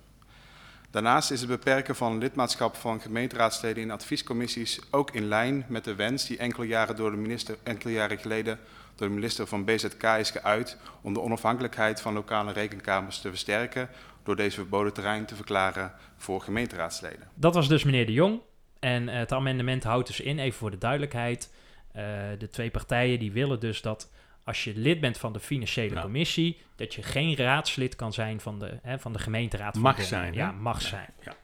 [0.90, 5.96] Daarnaast is het beperken van lidmaatschap van gemeenteraadsleden in adviescommissies ook in lijn met de
[5.96, 8.60] wens die enkele jaren, door de minister, enkele jaren geleden
[8.96, 13.90] door de minister van BZK is geuit om de onafhankelijkheid van lokale rekenkamers te versterken
[14.24, 17.28] door deze verboden terrein te verklaren voor gemeenteraadsleden.
[17.34, 18.40] Dat was dus meneer De Jong.
[18.80, 21.54] En eh, het amendement houdt dus in, even voor de duidelijkheid,
[21.96, 22.02] uh,
[22.38, 24.12] de twee partijen die willen dus dat
[24.44, 26.02] als je lid bent van de financiële Ja.
[26.02, 29.74] commissie, dat je geen raadslid kan zijn van de, hè, van de gemeenteraad.
[29.74, 30.40] van Mag zijn, hè?
[30.40, 31.10] Ja, mag Ja, zijn.
[31.24, 31.36] ja.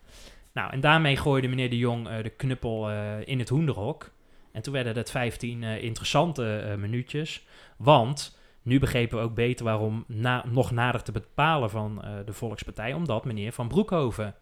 [0.53, 4.09] Nou, en daarmee gooide meneer De Jong eh, de knuppel eh, in het hoenderhok.
[4.51, 7.45] En toen werden het 15 eh, interessante eh, minuutjes.
[7.77, 12.33] Want nu begrepen we ook beter waarom na, nog nader te bepalen van eh, de
[12.33, 12.93] Volkspartij.
[12.93, 14.35] Omdat meneer Van Broekhoven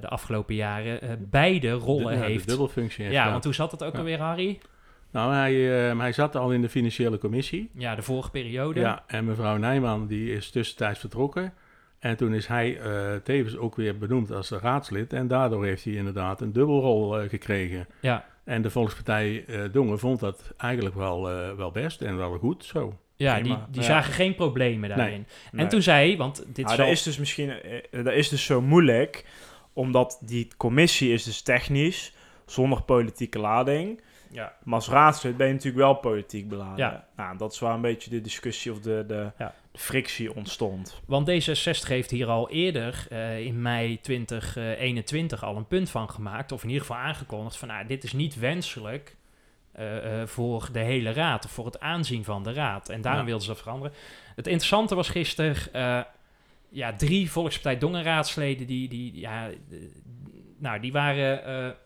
[0.00, 2.48] de afgelopen jaren beide rollen Ja, de heeft.
[2.48, 3.98] dubbelfunctie heeft Ja, want hoe zat het ook Ja.
[3.98, 4.58] alweer, Harry?
[5.10, 5.54] Nou, hij,
[5.96, 7.70] hij zat al in de financiële commissie.
[7.74, 8.80] Ja, de vorige periode.
[8.80, 11.52] Ja, en mevrouw Nijman die is tussentijds vertrokken.
[11.98, 12.80] En toen is hij
[13.24, 15.12] tevens ook weer benoemd als raadslid.
[15.12, 17.86] En daardoor heeft hij inderdaad een dubbelrol eh, gekregen.
[18.00, 18.24] Ja.
[18.48, 22.64] En de Volkspartij eh Dongen vond dat eigenlijk wel, eh, wel best en wel goed
[22.64, 22.98] zo.
[23.16, 23.66] Ja, die, Prima.
[23.70, 23.86] die Ja.
[23.86, 25.26] zagen geen problemen daarin.
[25.52, 25.62] Nee.
[25.64, 26.86] En toen zei want dit Nou, zal...
[26.86, 29.24] dat is dus misschien eh, dat is dus zo moeilijk,
[29.72, 32.14] omdat die commissie is dus technisch,
[32.46, 34.00] zonder politieke lading.
[34.30, 34.52] Ja.
[34.64, 36.76] Maar als raadslid ben je natuurlijk wel politiek beladen.
[36.76, 37.06] Ja.
[37.16, 39.54] Nou, dat is waar een beetje de discussie of de, de, Ja.
[39.78, 41.00] Frictie ontstond.
[41.06, 46.52] Want D66 heeft hier al eerder eh, in mei 2021 al een punt van gemaakt,
[46.52, 49.16] of in ieder geval aangekondigd van nou, dit is niet wenselijk
[49.72, 52.88] eh, eh, voor de hele raad of voor het aanzien van de raad.
[52.88, 53.26] En daarom Ja.
[53.26, 53.92] wilden ze dat veranderen.
[54.36, 56.06] Het interessante was gisteren,
[56.70, 59.48] ja, drie Volkspartij Dongen-raadsleden die, die, ja,
[60.58, 61.76] nou, die waren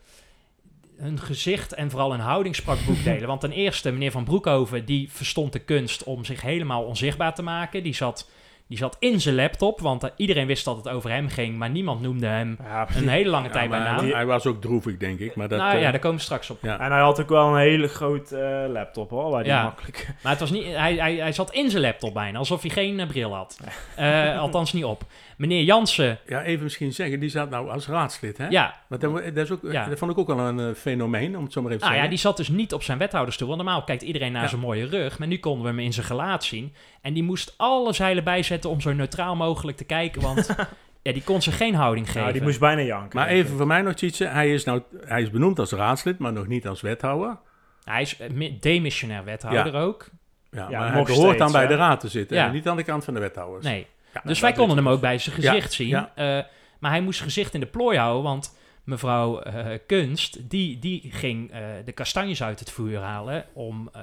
[1.03, 3.27] hun gezicht en vooral hun houding sprak boekdelen.
[3.33, 7.43] Want ten eerste, meneer Van Broekhoven, die verstond de kunst om zich helemaal onzichtbaar te
[7.43, 7.83] maken.
[7.83, 8.31] Die zat,
[8.69, 11.71] die zat in zijn laptop, want eh, iedereen wist dat het over hem ging, maar
[11.71, 14.11] niemand noemde hem Ja, een hele lange Ja, tijd bij naam.
[14.11, 15.35] hij was ook droevig, denk ik.
[15.35, 16.59] Maar dat, nou eh, ja, daar komen we straks op.
[16.63, 16.81] ja.
[16.81, 19.63] En hij had ook wel een hele grote eh, laptop hoor, waar hij Ja.
[19.63, 20.09] makkelijk...
[20.23, 23.01] Maar het was niet, hij, hij, hij zat in zijn laptop bijna, alsof hij geen
[23.01, 23.59] eh, bril had.
[23.97, 25.05] Eh, althans niet op.
[25.37, 28.49] Meneer Jansen, ja, even misschien zeggen, die zat nou als raadslid, hè?
[28.49, 29.87] ja, Want dat, dat, is ook, Ja.
[29.89, 31.99] dat vond ik ook wel een eh, fenomeen, om het zo maar even te Nou
[31.99, 32.09] ja, zeggen.
[32.09, 33.49] die zat dus niet op zijn wethouderstoel.
[33.49, 34.49] Want normaal kijkt iedereen naar Ja.
[34.49, 35.19] zijn mooie rug.
[35.19, 36.75] Maar nu konden we hem in zijn gelaat zien.
[37.03, 40.23] En die moest alle zeilen bijzetten om zo neutraal mogelijk te kijken.
[40.23, 40.47] Want
[41.03, 42.21] ja, die kon ze geen houding geven.
[42.21, 43.19] Nou, die moest bijna janken.
[43.19, 44.19] Maar even voor mij nog iets.
[44.19, 47.37] Hij is, nou, hij is benoemd als raadslid, maar nog niet als wethouder.
[47.85, 50.09] Hij is eh, mi- demissionair wethouder ook.
[50.51, 52.37] Ja, Ja, maar hij behoort dan bij de raad te zitten.
[52.37, 52.47] Ja.
[52.47, 53.65] En niet aan de kant van de wethouders.
[53.65, 53.87] Nee.
[54.15, 55.89] Ja, dus wij konden hem ook bij zijn gezicht zien.
[55.89, 56.13] ja.
[56.15, 56.39] Eh,
[56.79, 58.23] maar hij moest gezicht in de plooi houden.
[58.23, 63.45] Want mevrouw eh, Kunst, die, die ging eh, de kastanjes uit het vuur halen.
[63.53, 64.01] Om eh,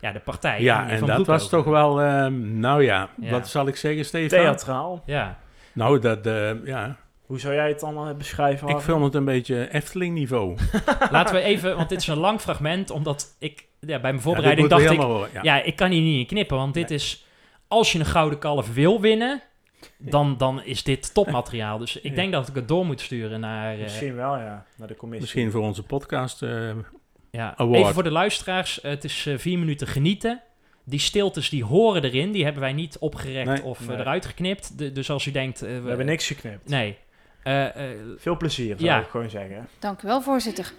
[0.00, 0.60] ja, de partij.
[0.62, 3.30] Ja, en Van dat was toch wel, ehm, nou ja, Ja.
[3.30, 4.28] wat zal ik zeggen, Stefan?
[4.38, 5.02] Theatraal.
[5.06, 5.38] Ja.
[5.72, 8.68] Nou, dat, eh, ja, Hoe zou jij het dan beschrijven?
[8.68, 10.56] ik vond het een beetje Efteling-niveau.
[11.10, 12.90] Laten we even, want dit is een lang fragment.
[12.90, 15.00] Omdat ik ja, bij mijn Ja, voorbereiding dacht ik.
[15.00, 15.62] horen, Ja.
[15.62, 17.26] ik kan hier niet in knippen, want dit is...
[17.68, 19.42] Als je een gouden kalf wil winnen,
[19.98, 21.78] dan, dan is dit topmateriaal.
[21.78, 22.14] Dus ik Ja.
[22.14, 23.74] denk dat ik het door moet sturen naar...
[23.74, 24.66] eh, Misschien wel, ja.
[24.76, 25.20] Naar de commissie.
[25.26, 26.42] Misschien voor onze podcast.
[26.42, 26.70] eh,
[27.30, 27.54] ja.
[27.56, 27.80] award.
[27.80, 30.40] Even voor de luisteraars, het is eh, vier minuten genieten.
[30.84, 33.62] Die stiltes die horen erin, die hebben wij niet opgerekt Nee.
[33.62, 33.96] of Nee.
[33.96, 34.78] eruit geknipt.
[34.78, 35.60] De- dus als u denkt...
[35.60, 36.68] We hebben niks geknipt.
[36.68, 36.96] Nee.
[37.42, 39.00] Eh, eh, Veel plezier, zou Ja.
[39.00, 39.68] ik gewoon zeggen.
[39.78, 40.72] Dank u wel, voorzitter.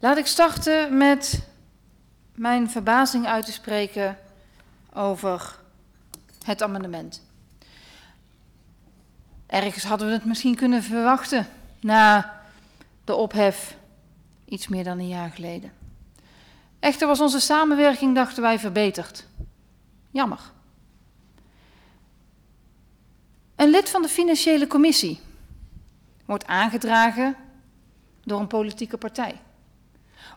[0.00, 1.48] Laat ik starten met
[2.34, 4.18] mijn verbazing uit te spreken
[4.98, 5.58] over
[6.44, 7.22] het amendement.
[9.46, 11.46] Ergens hadden we het misschien kunnen verwachten
[11.80, 12.34] na
[13.04, 13.76] de ophef
[14.44, 15.72] iets meer dan een jaar geleden.
[16.78, 19.26] Echter was onze samenwerking, dachten wij, verbeterd.
[20.10, 20.40] Jammer.
[23.56, 25.20] Een lid van de financiële commissie
[26.24, 27.36] wordt aangedragen
[28.24, 29.40] door een politieke partij.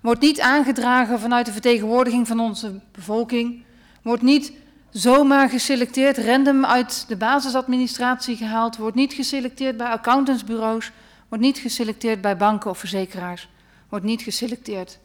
[0.02, 3.64] Wordt niet aangedragen vanuit de vertegenwoordiging van onze bevolking.
[4.02, 4.54] Wordt niet
[4.90, 8.78] zomaar geselecteerd, random uit de basisadministratie gehaald.
[8.78, 10.92] Wordt niet geselecteerd bij accountantsbureaus.
[11.28, 13.50] Wordt niet geselecteerd bij banken of verzekeraars.
[13.90, 15.00] Wordt niet geselecteerd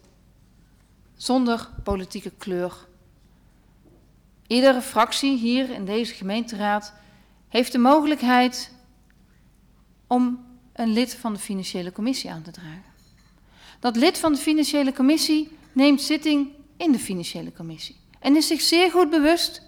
[1.15, 2.87] zonder politieke kleur
[4.47, 6.93] Iedere fractie hier in deze gemeenteraad
[7.47, 8.71] heeft de mogelijkheid
[10.07, 12.83] om een lid van de financiële commissie aan te dragen.
[13.79, 18.61] Dat lid van de financiële commissie neemt zitting in de financiële commissie en is zich
[18.61, 19.61] zeer goed bewust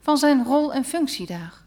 [0.00, 1.64] van zijn rol en functie daar.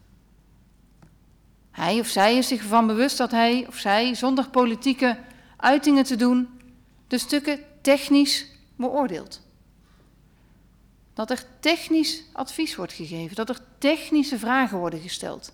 [1.71, 5.17] Hij of zij is zich ervan bewust dat hij of zij zonder politieke
[5.57, 6.59] uitingen te doen
[7.07, 9.41] de stukken technisch beoordeelt.
[11.13, 15.51] Dat er technisch advies wordt gegeven, dat er technische vragen worden gesteld.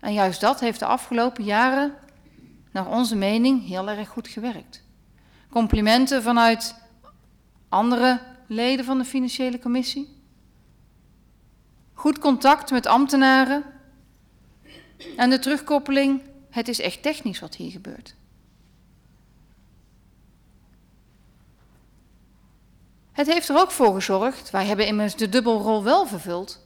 [0.00, 1.94] En juist dat heeft de afgelopen jaren,
[2.70, 4.82] naar onze mening, heel erg goed gewerkt.
[5.50, 6.74] Complimenten vanuit
[7.68, 10.22] andere leden van de financiële commissie.
[11.92, 13.64] Goed contact met ambtenaren.
[15.16, 18.14] En de terugkoppeling, het is echt technisch wat hier gebeurt.
[23.12, 26.64] Het heeft er ook voor gezorgd, wij hebben immers de dubbelrol wel vervuld,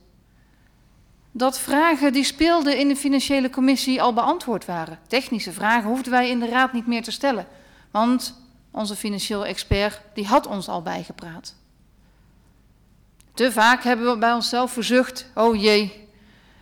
[1.32, 4.98] dat vragen die speelden in de financiële commissie al beantwoord waren.
[5.06, 7.46] Technische vragen hoefden wij in de raad niet meer te stellen,
[7.90, 8.34] want
[8.70, 11.54] onze financieel expert die had ons al bijgepraat.
[13.38, 16.08] Te vaak hebben we bij onszelf verzucht, oh jee,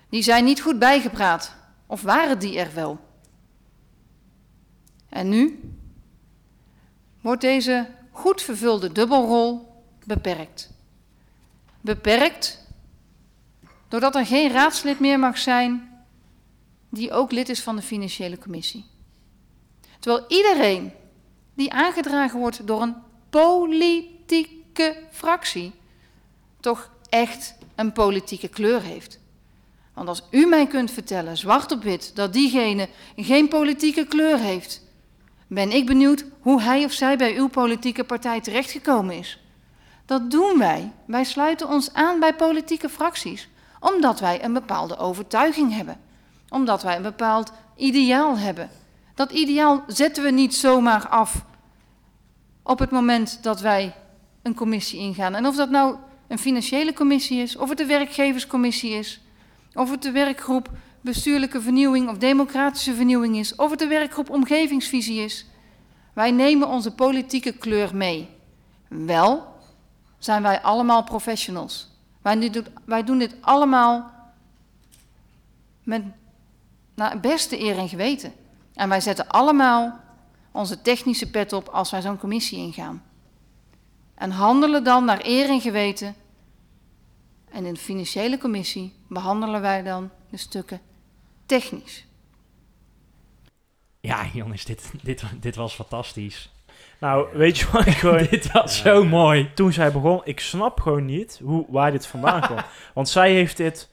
[0.09, 1.55] die zijn niet goed bijgepraat.
[1.87, 2.99] Of waren die er wel?
[5.09, 5.71] En nu
[7.21, 10.71] wordt deze goed vervulde dubbelrol beperkt.
[11.81, 12.67] Beperkt
[13.89, 16.05] doordat er geen raadslid meer mag zijn
[16.91, 18.85] die ook lid is van de financiële commissie.
[19.99, 20.93] Terwijl iedereen
[21.55, 22.97] die aangedragen wordt door een
[23.31, 25.73] politieke fractie
[26.67, 29.19] toch echt een politieke kleur heeft.
[29.95, 34.83] Want als u mij kunt vertellen, zwart op wit, dat diegene geen politieke kleur heeft,
[35.47, 39.41] ben ik benieuwd hoe hij of zij bij uw politieke partij terechtgekomen is.
[40.07, 40.93] Dat doen wij.
[41.05, 43.49] Wij sluiten ons aan bij politieke fracties,
[43.81, 46.01] omdat wij een bepaalde overtuiging hebben,
[46.49, 48.71] omdat wij een bepaald ideaal hebben.
[49.15, 51.45] Dat ideaal zetten we niet zomaar af
[52.63, 53.95] op het moment dat wij
[54.43, 55.35] een commissie ingaan.
[55.35, 55.97] En of dat nou
[56.29, 59.21] een financiële commissie is, of het de werkgeverscommissie is,
[59.75, 65.21] of het de werkgroep bestuurlijke vernieuwing of democratische vernieuwing is, of het de werkgroep omgevingsvisie
[65.21, 65.47] is.
[66.13, 68.29] Wij nemen onze politieke kleur mee.
[68.89, 69.55] Wel
[70.19, 71.89] zijn wij allemaal professionals.
[72.23, 74.11] Wij, doen, dit allemaal
[75.83, 76.03] met
[76.95, 78.33] naar beste eer en geweten.
[78.75, 80.01] En wij zetten allemaal
[80.51, 83.03] onze technische pet op als wij zo'n commissie ingaan.
[84.17, 86.15] En handelen dan naar eer en geweten.
[87.51, 90.81] En in de financiële commissie behandelen wij dan de stukken
[91.47, 92.07] technisch.
[94.01, 96.53] Ja, jongens, dit, dit, dit was fantastisch.
[97.01, 98.27] Nou, weet je wat ik gewoon...
[98.31, 99.51] dit was zo mooi.
[99.55, 102.65] Toen zij begon, ik snap gewoon niet hoe, waar dit vandaan kwam.
[102.95, 103.91] Want zij heeft dit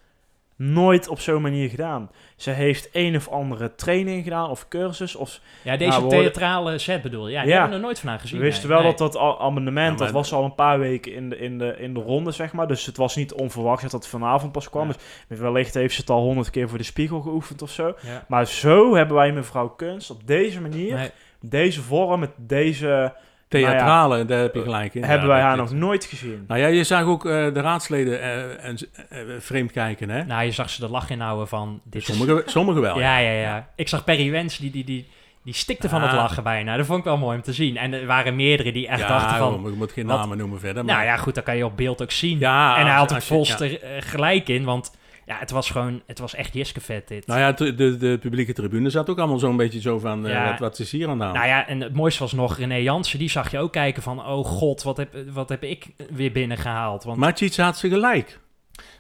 [0.72, 2.10] nooit op zo'n manier gedaan.
[2.36, 5.16] Ze heeft een of andere training gedaan of cursus.
[5.16, 7.34] Of, Ja, deze Nou, theatrale set bedoel je.
[7.34, 7.54] Ja, die Ja.
[7.54, 8.38] hebben we er nooit van haar gezien.
[8.40, 8.78] we wisten nee.
[8.78, 8.96] wel Nee.
[8.96, 11.76] dat dat amendement, Ja, maar- dat was al een paar weken in de, in, de,
[11.78, 12.68] in de ronde, zeg maar.
[12.68, 14.88] Dus het was niet onverwacht dat dat vanavond pas kwam.
[14.88, 14.94] Ja.
[15.28, 17.96] Dus wellicht heeft ze het al honderd keer voor de spiegel geoefend of zo.
[18.02, 18.26] Ja.
[18.28, 21.10] Maar zo hebben wij mevrouw Kunst op deze manier, Nee.
[21.42, 23.14] deze vorm, met deze...
[23.60, 25.04] Theatrale, daar heb je gelijk in.
[25.04, 26.44] hebben Ja, wij haar nog nooit gezien.
[26.48, 28.78] Nou ja, je zag ook eh, de raadsleden eh, en,
[29.10, 30.24] eh, vreemd kijken, hè?
[30.24, 31.82] Nou, je zag ze de lach inhouden van...
[31.84, 33.00] Dit is- Sommige, sommige wel.
[33.00, 33.68] Ja, ja, ja.
[33.76, 35.08] Ik zag Perry Wens, die, die, die,
[35.44, 36.16] die stikte van het Ah.
[36.18, 36.78] lachen bijna.
[36.78, 37.78] Dat vond ik wel mooi om te zien.
[37.78, 39.54] En er waren meerdere die echt Ja, dachten van...
[39.54, 40.86] joh, ik moet geen wat- namen noemen verder.
[40.86, 42.40] Maar, Nou ja, goed, dat kan je op beeld ook zien.
[42.40, 44.92] Ja, en hij had ook als je- volste eh, gelijk in, want
[45.26, 46.02] ja, het was gewoon...
[46.06, 47.28] Het was echt Jiskevet dit.
[47.28, 50.32] Nou ja, de, de, de publieke tribune zat ook allemaal zo'n beetje zo van, eh,
[50.32, 50.50] Ja.
[50.50, 51.36] wat, wat is hier aan de hand?
[51.36, 53.20] Nou ja, en het mooiste was nog René Jansen.
[53.20, 54.26] Die zag je ook kijken van...
[54.26, 57.04] Oh god, wat heb, wat heb ik weer binnengehaald?
[57.04, 58.40] Want, Macic had ze gelijk.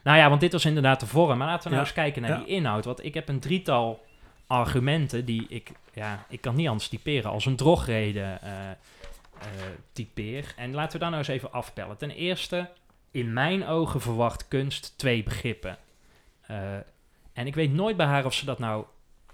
[0.03, 1.37] nou ja, want dit was inderdaad de vorm.
[1.37, 2.37] Maar laten we nou eens kijken naar Ja.
[2.37, 2.85] die inhoud.
[2.85, 4.03] Want ik heb een drietal
[4.47, 5.71] argumenten die ik...
[5.93, 9.47] Ja, ik kan niet anders typeren als een drogreden eh, eh,
[9.93, 10.53] typeer.
[10.57, 11.97] En laten we daar nou eens even afpellen.
[11.97, 12.69] Ten eerste,
[13.11, 15.77] in mijn ogen verwacht kunst twee begrippen.
[16.47, 16.57] Eh,
[17.33, 18.85] en ik weet nooit bij haar of ze dat nou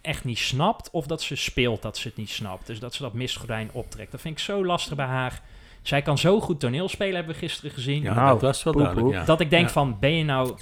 [0.02, 0.90] echt niet snapt...
[0.92, 2.68] of dat ze speelt dat ze het niet snapt.
[2.68, 4.12] Dus dat ze dat mistgordijn optrekt.
[4.12, 5.42] Dat vind ik zo lastig bij haar.
[5.82, 8.02] Zij kan zo goed toneel spelen, hebben we gisteren gezien...
[8.02, 9.24] Ja, Nou, dat was wel poep, duidelijk, ja.
[9.24, 9.72] Dat ik denk Ja.
[9.72, 10.58] van, ben je nou...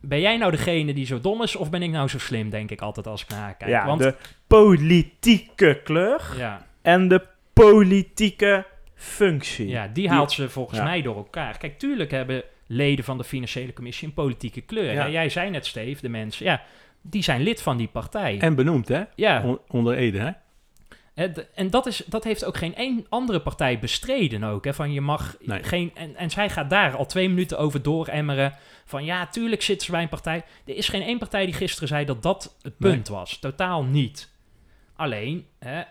[0.00, 2.70] Ben jij nou degene die zo dom is, of ben ik nou zo slim, denk
[2.70, 3.70] ik altijd als ik naar haar kijk.
[3.70, 4.14] ja, Want, de
[4.46, 9.68] politieke kleur ja, en de politieke functie.
[9.68, 10.84] ja, die haalt ze volgens ja.
[10.84, 11.58] mij door elkaar.
[11.58, 14.92] Kijk, tuurlijk hebben leden van de financiële commissie een politieke kleur.
[14.92, 15.08] Ja.
[15.08, 16.62] Jij zei net, Steve, de mensen, ja,
[17.02, 18.38] die zijn lid van die partij.
[18.40, 19.02] En benoemd, hè?
[19.14, 20.30] ja, On- onder Ede, hè?
[21.54, 24.64] En dat, is, dat heeft ook geen één andere partij bestreden ook.
[24.64, 25.62] Hè, van je mag Nee.
[25.62, 25.90] geen...
[25.94, 28.54] En, en zij gaat daar al twee minuten over dooremmeren.
[28.84, 30.44] Van ja, tuurlijk zitten ze bij een partij.
[30.66, 32.92] Er is geen één partij die gisteren zei dat dat het Nee.
[32.92, 33.38] punt was.
[33.38, 34.32] Totaal niet.
[34.96, 35.46] Alleen...
[35.58, 35.82] Hè,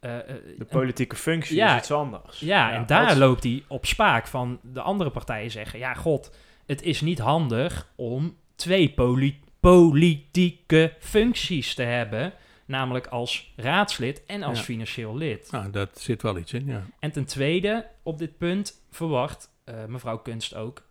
[0.00, 0.24] eh, eh,
[0.58, 2.40] De politieke functie Ja, is iets anders.
[2.40, 5.78] ja, en daar loopt hij op spaak van de andere partijen zeggen...
[5.78, 6.34] Ja, god,
[6.66, 12.32] het is niet handig om twee poli- politieke functies te hebben.
[12.66, 14.64] Namelijk als raadslid en als Ja.
[14.64, 15.50] financieel lid.
[15.50, 16.86] Nou, dat zit wel iets in, ja.
[16.98, 20.86] En ten tweede, op dit punt verwacht eh, mevrouw Kunst ook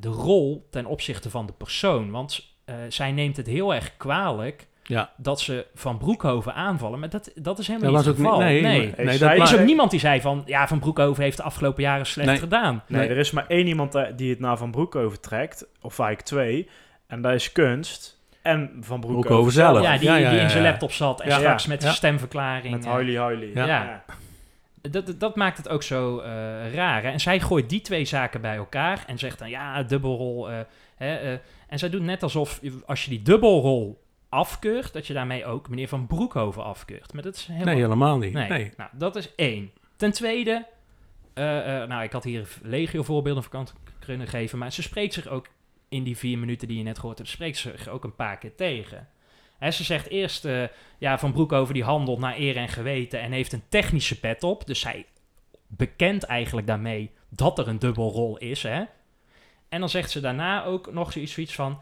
[0.00, 2.10] de rol ten opzichte van de persoon.
[2.10, 2.56] Want
[2.88, 6.98] zij neemt het heel erg kwalijk Ja, dat ze Van Broekhoven aanvallen.
[6.98, 8.38] Maar dat, dat is helemaal dat niet het geval.
[8.38, 8.48] niet...
[8.48, 8.78] Nee, nee.
[8.78, 11.42] nee, dat Er is maar- ook niemand die zei van, ja, Van Broekhoven heeft de
[11.42, 12.38] afgelopen jaren slecht Nee.
[12.38, 12.82] gedaan.
[12.86, 13.08] Nee, Nee.
[13.10, 15.66] er is maar één iemand eh, die het naar Van Broekhoven trekt.
[15.80, 16.68] Of eigenlijk twee.
[17.06, 18.22] En dat is kunst.
[18.42, 19.82] En Van Broekhoven, Broekhoven zelf.
[19.82, 21.38] Ja, die, Ja, ja, die in zijn laptop zat en Ja.
[21.38, 21.82] straks met Ja.
[21.82, 22.74] zijn stemverklaring.
[22.74, 23.50] Met huilie huilie.
[23.54, 23.66] Ja.
[23.66, 24.04] Ja.
[24.90, 26.30] Dat, dat- dat maakt het ook zo eh,
[26.74, 27.02] raar.
[27.02, 27.08] Hè?
[27.10, 30.50] En zij gooit die twee zaken bij elkaar en zegt dan ja, dubbelrol.
[30.50, 30.56] eh,
[30.96, 31.38] hè, eh.
[31.68, 34.02] en zij doet net alsof als je die dubbelrol
[34.34, 37.12] afkeurt, dat je daarmee ook meneer Van Broekhoven afkeurt.
[37.12, 38.32] Maar dat is helemaal Nee, helemaal niet.
[38.32, 38.48] Nee.
[38.48, 38.72] Nee.
[38.76, 39.70] Nou, dat is één.
[39.96, 40.66] Ten tweede,
[41.34, 45.14] eh, eh, nou, ik had hier legio voorbeelden van kant kunnen geven, maar ze spreekt
[45.14, 45.48] zich ook
[45.88, 48.38] in die vier minuten die je net gehoord hebt, spreekt ze zich ook een paar
[48.38, 49.08] keer tegen.
[49.58, 50.62] Hè, ze zegt eerst, eh,
[50.98, 54.66] ja, Van Broekhoven die handelt naar eer en geweten en heeft een technische pet op,
[54.66, 55.06] dus zij
[55.66, 58.84] bekent eigenlijk daarmee dat er een dubbelrol is, hè.
[59.68, 61.80] En dan zegt ze daarna ook nog zoiets zoiets van,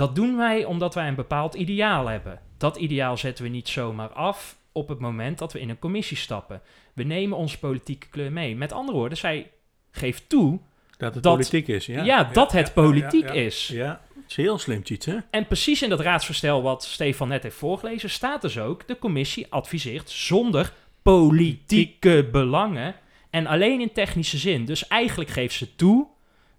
[0.00, 2.40] dat doen wij omdat wij een bepaald ideaal hebben.
[2.58, 6.16] Dat ideaal zetten we niet zomaar af op het moment dat we in een commissie
[6.16, 6.60] stappen.
[6.94, 8.56] We nemen onze politieke kleur mee.
[8.56, 9.50] Met andere woorden, zij
[9.90, 10.58] geeft toe
[10.96, 12.04] Dat het Dat- politiek is, ja.
[12.04, 13.68] ja, dat het politiek ja, is.
[13.68, 15.16] Ja, het is heel slim, iets, hè?
[15.30, 19.46] En precies in dat raadsverstel wat Stefan net heeft voorgelezen, staat dus ook: de commissie
[19.50, 22.94] adviseert zonder politieke belangen
[23.30, 24.64] en alleen in technische zin.
[24.64, 26.06] Dus eigenlijk geeft ze toe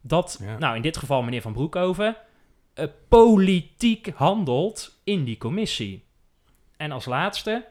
[0.01, 2.15] dat, nou in dit geval meneer Van Broekhoven,
[2.73, 6.05] eh, politiek handelt in die commissie.
[6.77, 7.65] En als laatste,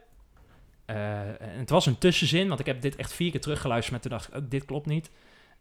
[0.86, 0.96] eh,
[1.40, 4.28] het was een tussenzin, want ik heb dit echt vier keer teruggeluisterd, maar toen dacht
[4.28, 5.10] ik ook, dit klopt niet.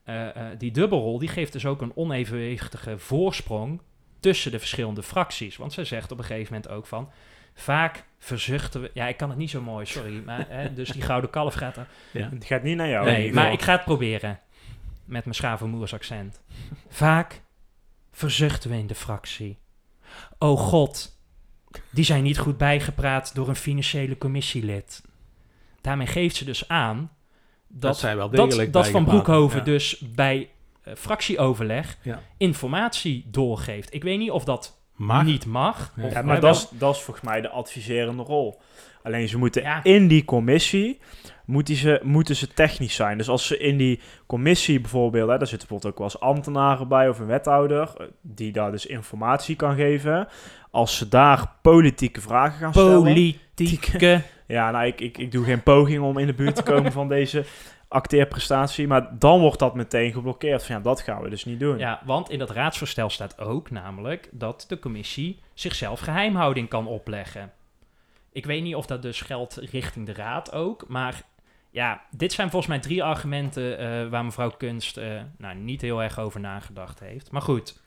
[0.04, 3.82] Eh, eh, die dubbelrol, die geeft dus ook een onevenwichtige voorsprong
[4.20, 5.58] tussen de verschillende fracties.
[5.58, 7.10] Want zij zegt op een gegeven moment ook van,
[7.54, 8.92] vaak verzuchten we...
[8.94, 10.22] Ja, ik kan het niet zo mooi, sorry.
[10.26, 11.88] Maar, hè, dus die gouden kalf gaat er...
[12.12, 13.06] Het gaat niet naar jou.
[13.06, 14.40] nee, maar ik ga het proberen.
[15.06, 16.42] Met mijn Schavenmoers accent.
[16.88, 17.42] Vaak
[18.20, 19.58] verzuchten we in de fractie.
[20.40, 21.18] Oh god,
[21.90, 25.02] die zijn niet goed bijgepraat door een financiële commissielid.
[25.82, 26.98] Daarmee geeft ze dus aan
[27.68, 29.06] Dat, dat, zijn wel dat, degelijk dat Van.
[29.06, 29.64] Broekhoven Ja.
[29.64, 30.50] dus bij
[30.84, 32.22] eh, fractieoverleg Ja.
[32.38, 33.94] informatie doorgeeft.
[33.94, 35.24] Ik weet niet of dat Mag.
[35.24, 35.94] niet mag.
[36.02, 38.62] Of maar wel- dat is, dat is volgens mij de adviserende rol.
[39.04, 39.84] Alleen ze moeten Ja.
[39.84, 41.00] in die commissie
[41.46, 43.18] moeten ze, moeten ze technisch zijn.
[43.18, 46.88] Dus als ze in die commissie bijvoorbeeld, hè, daar zitten bijvoorbeeld ook wel eens ambtenaren
[46.88, 50.28] bij of een wethouder, eh, die daar dus informatie kan geven.
[50.72, 53.04] Als ze daar politieke vragen gaan stellen.
[53.04, 54.22] politieke...
[54.48, 57.08] Ja, nou, ik, ik, ik doe geen poging om in de buurt te komen van
[57.08, 57.46] deze
[57.88, 58.88] acteerprestatie.
[58.88, 60.66] Maar dan wordt dat meteen geblokkeerd.
[60.66, 61.78] Van ja, dat gaan we dus niet doen.
[61.78, 67.52] Ja, want in dat raadsvoorstel staat ook namelijk dat de commissie zichzelf geheimhouding kan opleggen.
[68.32, 71.24] Ik weet niet of dat dus geldt richting de raad ook, maar
[71.72, 76.04] ja, dit zijn volgens mij drie argumenten eh, waar mevrouw Kunst eh, nou, niet heel
[76.04, 77.32] erg over nagedacht heeft.
[77.32, 77.82] Maar goed,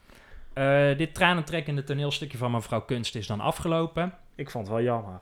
[0.52, 4.14] eh, dit tranentrekkende toneelstukje van mevrouw Kunst is dan afgelopen.
[4.34, 5.20] Ik vond het wel jammer.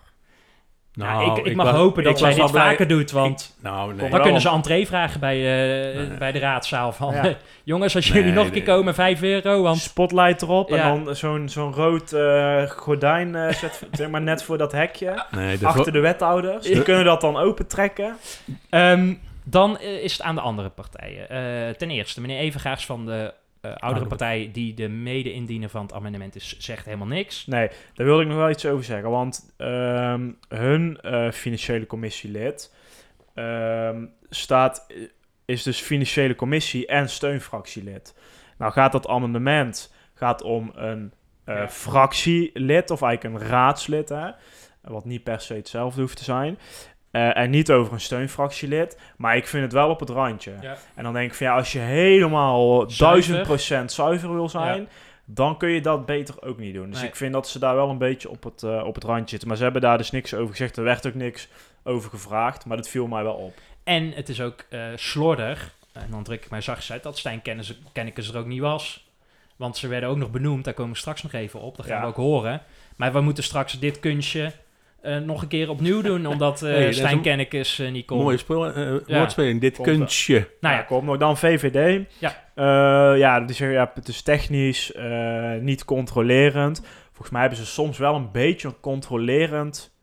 [0.95, 3.97] Nou, ik, ik mag was- hopen dat zij dit blij- vaker doet, want Nou, nee.
[3.99, 4.21] dan wel.
[4.21, 6.19] kunnen ze entree vragen bij, eh, Nee.
[6.19, 7.15] bij de raadzaal van...
[7.15, 7.35] Ja.
[7.65, 9.79] jongens, als Nee, jullie nog een keer komen, 5 euro, want...
[9.79, 10.77] Spotlight erop Ja.
[10.77, 15.25] en dan zo'n zo'n rood eh, gordijn eh, zet, zeg maar net voor dat hekje.
[15.31, 16.67] Nee, de Achter de wethouders.
[16.67, 18.17] Die kunnen dat dan opentrekken.
[18.71, 21.29] Ehm, dan is het aan de andere partijen.
[21.29, 24.51] Eh, ten eerste, meneer Evengaars van de eh, oudere partij...
[24.53, 27.47] die de mede-indiener van het amendement is, zegt helemaal niks.
[27.47, 29.11] Nee, daar wilde ik nog wel iets over zeggen.
[29.11, 32.75] Want ehm, hun eh, financiële commissielid
[33.35, 34.87] ehm, staat,
[35.45, 38.15] is dus financiële commissie en steunfractielid.
[38.59, 41.13] Nou gaat dat amendement gaat om een
[41.45, 41.69] eh, Ja.
[41.69, 44.31] fractielid of eigenlijk een raadslid, hè,
[44.83, 46.59] wat niet per se hetzelfde hoeft te zijn.
[47.11, 48.99] Eh, en niet over een steunfractielid.
[49.17, 50.53] Maar ik vind het wel op het randje.
[50.61, 50.77] Ja.
[50.95, 54.89] En dan denk ik van ja, als je helemaal duizend procent zuiver wil zijn,
[55.25, 56.91] dan kun je dat beter ook niet doen.
[56.91, 57.09] Dus Nee.
[57.09, 59.49] ik vind dat ze daar wel een beetje op het, eh, op het randje zitten.
[59.49, 60.77] Maar ze hebben daar dus niks over gezegd.
[60.77, 61.49] Er werd ook niks
[61.85, 63.55] over gevraagd, maar dat viel mij wel op.
[63.85, 65.75] En het is ook eh slordig.
[65.93, 67.43] En dan druk ik mij zachtjes uit dat Stijn
[67.93, 69.09] Kennekes er ook niet was.
[69.57, 70.65] Want ze werden ook nog benoemd.
[70.65, 71.77] Daar komen we straks nog even op.
[71.77, 72.01] Dat gaan Ja.
[72.03, 72.63] we ook horen.
[72.97, 74.53] Maar we moeten straks dit kunstje
[75.03, 78.19] eh, nog een keer opnieuw doen, omdat eh Hey, is Stijn Kennekes eh, niet kon.
[78.19, 79.19] Mooie speel, eh, Ja.
[79.19, 80.35] woordspeling, dit Komt kunstje.
[80.35, 82.07] Nou Nou ja, ja, kom nog dan VVD.
[82.19, 82.45] Ja.
[82.55, 86.83] Eh, ja, zeggen ja, het is technisch eh, niet controlerend.
[87.07, 89.95] Volgens mij hebben ze soms wel een beetje een controlerend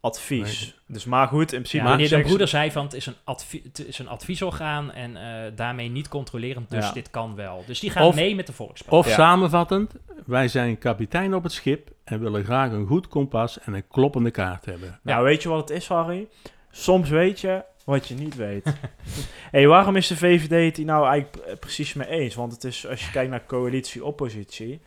[0.00, 0.80] advies.
[0.86, 1.84] Dus maar goed, in principe.
[1.84, 5.16] Ja, meneer de Broeder zei van het is een, advi het is een adviesorgaan en
[5.16, 6.92] eh, daarmee niet controlerend, dus Ja.
[6.92, 7.64] dit kan wel.
[7.66, 8.98] Dus die gaan Of- mee met de volkspartij.
[8.98, 9.12] Of Ja.
[9.14, 9.92] samenvattend,
[10.26, 14.30] wij zijn kapitein op het schip en willen graag een goed kompas en een kloppende
[14.30, 14.98] kaart hebben.
[15.02, 16.28] Nou, weet je wat het is, Harry?
[16.70, 18.72] Soms weet je wat je niet weet.
[19.50, 22.34] hey, waarom is de VVD het hier nou eigenlijk pre- precies mee eens?
[22.34, 24.80] Want het is, als je kijkt naar coalitie-oppositie,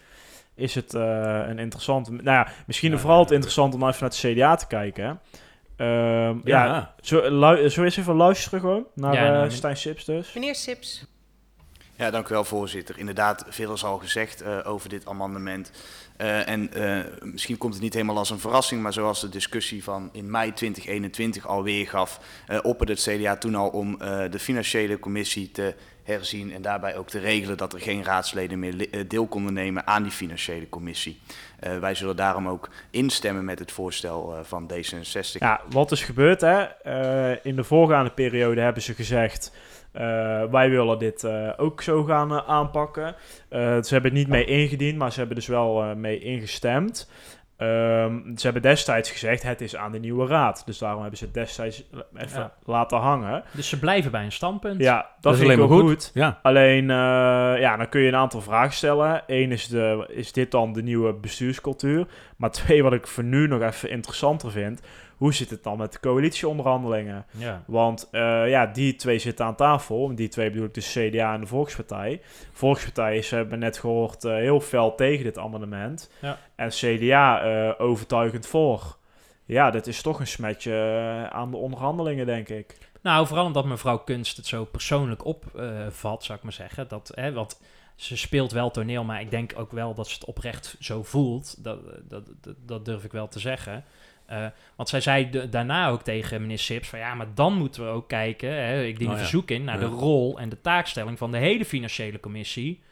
[0.55, 2.11] is het eh, een interessante...
[2.11, 3.35] Nou ja, misschien Ja, vooral het ja.
[3.35, 5.03] interessant om even naar het CDA te kijken.
[5.05, 5.13] hè.
[5.85, 6.93] Ehm, ja, Ja.
[7.01, 10.33] zo, lu- zo eens even luisteren gewoon naar Ja, eh, nou, Stijn Sips dus.
[10.33, 11.05] Meneer Sips.
[11.97, 12.97] Ja, dank u wel, voorzitter.
[12.97, 15.71] Inderdaad, veel is al gezegd eh, over dit amendement.
[16.17, 19.83] Eh, en eh, misschien komt het niet helemaal als een verrassing, maar zoals de discussie
[19.83, 23.97] van in mei 2021 al weergaf, eh opperde het CDA toen al om
[24.29, 25.75] de financiële commissie te
[26.05, 29.87] herzien en daarbij ook te regelen dat er geen raadsleden meer eh, deel konden nemen
[29.87, 31.19] aan die financiële commissie.
[31.59, 35.37] Eh, wij zullen daarom ook instemmen met het voorstel eh, van D66.
[35.39, 36.63] Ja, wat is gebeurd hè?
[37.43, 39.51] In de voorgaande periode hebben ze gezegd...
[40.51, 41.27] wij willen dit
[41.57, 43.15] ook zo gaan aanpakken.
[43.49, 47.09] Ze hebben het niet mee ingediend, maar ze hebben dus wel mee ingestemd.
[47.57, 50.63] Ehm, ze hebben destijds gezegd, het is aan de nieuwe raad.
[50.65, 51.83] Dus daarom hebben ze het destijds
[52.15, 52.53] even Ja.
[52.65, 53.43] laten hangen.
[53.51, 54.81] Dus ze blijven bij een standpunt.
[54.81, 56.03] Ja, dat, Dat is vind ik alleen ook maar goed.
[56.03, 56.11] goed.
[56.13, 56.39] Ja.
[56.41, 56.95] Alleen, eh,
[57.61, 59.23] ja, dan kun je een aantal vragen stellen.
[59.27, 62.07] Eén is, de, is dit dan de nieuwe bestuurscultuur?
[62.37, 64.81] Maar twee, wat ik voor nu nog even interessanter vind...
[65.17, 67.25] hoe zit het dan met de coalitieonderhandelingen?
[67.31, 67.63] Ja.
[67.67, 70.15] Want eh, ja, die twee zitten aan tafel.
[70.15, 72.21] Die twee bedoel ik dus CDA en de Volkspartij.
[72.51, 76.11] Volkspartij is, hebben we net gehoord, eh, heel fel tegen dit amendement.
[76.21, 76.37] Ja.
[76.55, 78.97] En CDA eh, overtuigend voor.
[79.45, 80.73] Ja, dat is toch een smetje
[81.31, 82.77] aan de onderhandelingen, denk ik.
[83.01, 86.87] Nou, vooral omdat mevrouw Kunst het zo persoonlijk opvat, zou ik maar zeggen.
[86.87, 87.59] Dat, hè, want
[87.95, 91.63] ze speelt wel toneel, maar ik denk ook wel dat ze het oprecht zo voelt.
[91.63, 93.83] Dat, dat, dat, dat durf ik wel te zeggen.
[94.25, 94.45] Eh,
[94.75, 97.89] want zij zei de- daarna ook tegen meneer Sips van ja, maar dan moeten we
[97.89, 99.23] ook kijken, hè, ik dien Oh een ja.
[99.23, 99.87] verzoek in, naar Ja.
[99.89, 102.83] de rol en de taakstelling van de hele financiële commissie.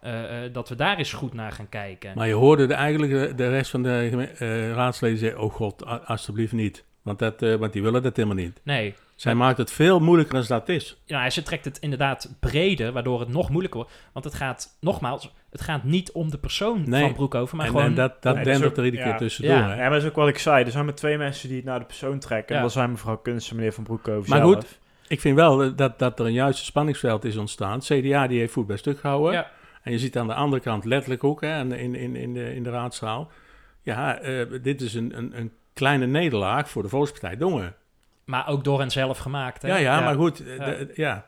[0.00, 2.12] eh, eh, dat we daar eens goed naar gaan kijken.
[2.14, 6.52] Maar je hoorde de, eigenlijk de, de rest van de raadsleden zeggen, oh god, alsjeblieft
[6.52, 6.84] niet.
[7.02, 8.60] Want, dat, want die willen dat helemaal niet.
[8.62, 11.00] nee, Zij maakt het veel moeilijker dan dat is.
[11.04, 13.94] ja, ze trekt het inderdaad breder, waardoor het nog moeilijker wordt.
[14.12, 17.02] Want het gaat, nogmaals, het gaat niet om de persoon Nee.
[17.02, 17.86] van Broekhoven, maar en, gewoon...
[17.86, 19.08] en dat, dat Nee, ook- er iedere ja.
[19.08, 19.54] keer tussendoor.
[19.56, 19.62] Ja.
[19.68, 19.74] hè.
[19.74, 20.64] Ja, maar dat is ook wat ik zei.
[20.64, 22.52] Er zijn maar twee mensen die het naar de persoon trekken.
[22.54, 22.56] Ja.
[22.60, 24.54] En dat zijn mevrouw Kunst en meneer Van Broekhoven Maar zelf.
[24.54, 27.78] goed, Ik vind wel eh, dat, dat er een juiste spanningsveld is ontstaan.
[27.80, 29.32] CDA die heeft voet bij stuk gehouden.
[29.32, 29.50] Ja.
[29.82, 32.54] En je ziet aan de andere kant letterlijk ook hè, in, in, in, in, de,
[32.54, 33.30] in de raadzaal.
[33.82, 37.74] Ja, eh, dit is een, een, een kleine nederlaag voor de Volkspartij Dongen.
[38.26, 39.62] Maar ook door hen zelf gemaakt.
[39.62, 39.68] Hè?
[39.68, 40.44] Ja, ja, maar goed.
[40.46, 40.64] eh, Ja.
[40.64, 41.26] de- ja.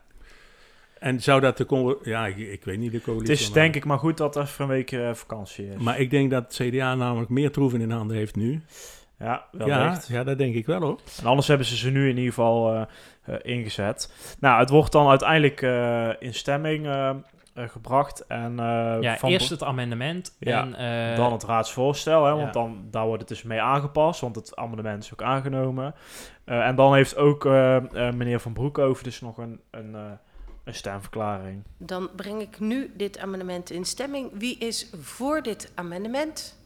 [0.99, 1.99] En zou dat de...
[2.03, 3.33] Ja, ik, ik weet niet de Het coalitie.
[3.35, 5.77] is denk ik maar goed dat er even een week eh, vakantie is.
[5.83, 8.63] Maar ik denk dat het CDA namelijk meer troeven in handen heeft nu.
[9.19, 10.09] ja, Ja, wellicht.
[10.09, 11.01] ja, dat denk ik wel hoor.
[11.21, 12.83] En anders hebben ze ze nu in ieder geval eh,
[13.25, 14.13] eh, ingezet.
[14.41, 17.17] Nou, het wordt dan uiteindelijk eh, in stemming eh, eh,
[17.67, 18.27] gebracht.
[18.27, 20.75] En, eh, Ja, van eerst het amendement Ja, en
[21.11, 22.37] eh, dan het raadsvoorstel, hè, ja.
[22.37, 25.95] want dan, daar wordt het dus mee aangepast, want het amendement is ook aangenomen.
[26.45, 30.11] Eh, en dan heeft ook eh, eh, meneer Van Broekhoven dus nog een, een, eh,
[30.65, 31.63] een stemverklaring.
[31.77, 34.31] Dan breng ik nu dit amendement in stemming.
[34.33, 36.59] Wie is voor dit amendement?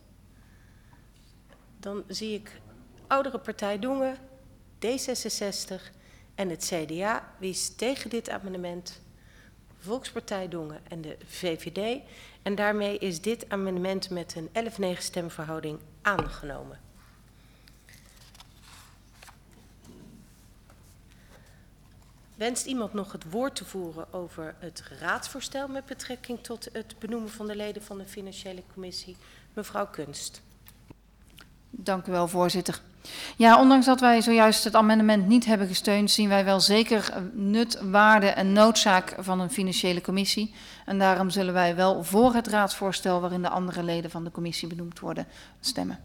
[1.80, 2.60] Dan zie ik
[3.06, 4.16] Oudere Partij Dongen,
[4.78, 5.90] D66
[6.34, 7.34] en het CDA.
[7.38, 9.01] Wie is tegen dit amendement?
[9.82, 12.00] Volkspartij Dongen en de VVD.
[12.42, 16.80] En daarmee is dit amendement met een 11-9 stemverhouding aangenomen.
[22.34, 27.30] Wenst iemand nog het woord te voeren over het raadsvoorstel met betrekking tot het benoemen
[27.30, 29.16] van de leden van de financiële commissie?
[29.54, 30.42] Mevrouw Kunst.
[31.70, 32.80] Dank u wel, voorzitter.
[33.36, 37.20] Ja, ondanks dat wij zojuist het amendement niet hebben gesteund, zien wij wel zeker eh,
[37.32, 40.54] nut, waarde en noodzaak van een financiële commissie.
[40.86, 44.68] En daarom zullen wij wel voor het raadsvoorstel waarin de andere leden van de commissie
[44.68, 45.26] benoemd worden
[45.60, 45.98] stemmen.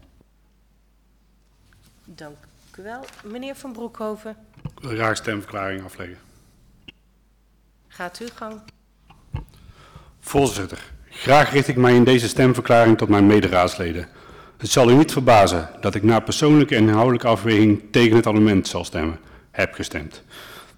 [2.04, 2.36] Dank
[2.78, 3.04] u wel.
[3.24, 4.36] Meneer Van Broekhoven,
[4.76, 6.18] Ik wil graag stemverklaring afleggen.
[7.88, 8.60] gaat uw gang.
[10.20, 14.08] Voorzitter, graag richt ik mij in deze stemverklaring tot mijn mederaadsleden.
[14.58, 18.68] Het zal u niet verbazen dat ik na persoonlijke en inhoudelijke afweging tegen het amendement
[18.68, 19.18] zal stemmen,
[19.50, 20.22] heb gestemd.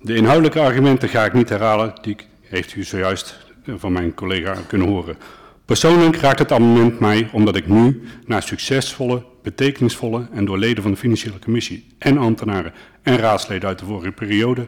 [0.01, 4.89] De inhoudelijke argumenten ga ik niet herhalen, die heeft u zojuist van mijn collega kunnen
[4.89, 5.17] horen.
[5.65, 10.93] Persoonlijk raakt het amendement mij omdat ik nu, na succesvolle, betekenisvolle en door leden van
[10.93, 12.73] de Financiële Commissie en ambtenaren
[13.03, 14.67] en raadsleden uit de vorige periode,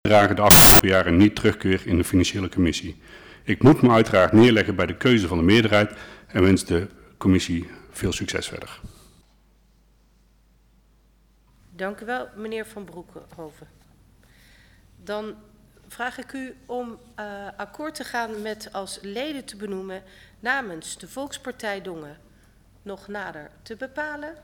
[0.00, 2.96] dragen de afgelopen jaren niet terugkeer in de Financiële Commissie.
[3.44, 5.92] Ik moet me uiteraard neerleggen bij de keuze van de meerderheid
[6.26, 6.86] en wens de
[7.18, 7.66] commissie
[7.96, 8.80] veel succes verder.
[11.70, 13.68] Dank u wel, meneer Van Broekhoven.
[14.96, 15.36] Dan
[15.88, 20.02] vraag ik u om uh, akkoord te gaan met als leden te benoemen
[20.40, 22.18] namens de Volkspartij Dongen
[22.82, 24.36] nog nader te bepalen.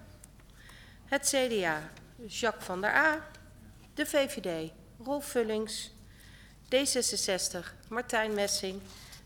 [1.04, 1.90] Het CDA
[2.26, 3.26] Jacques van der A,
[3.94, 4.72] de VVD
[5.04, 5.90] Rolf Vullings,
[6.64, 8.80] D66 Martijn Messing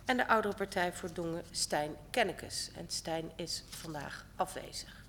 [0.05, 2.71] en de oudere partij voor Dongen Stijn Kennekes.
[2.77, 5.05] En Stijn is vandaag afwezig.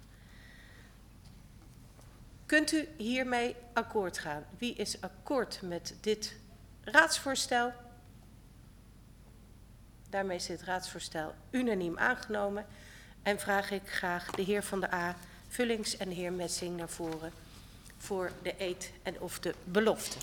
[2.45, 4.45] Kunt u hiermee akkoord gaan?
[4.57, 6.35] Wie is akkoord met dit
[6.81, 7.73] raadsvoorstel?
[10.09, 12.65] Daarmee is dit raadsvoorstel unaniem aangenomen.
[13.23, 15.15] En vraag ik graag de heer Van der A,
[15.47, 17.31] Vullings en de heer Messing naar voren
[17.97, 20.17] voor de eed en of de belofte.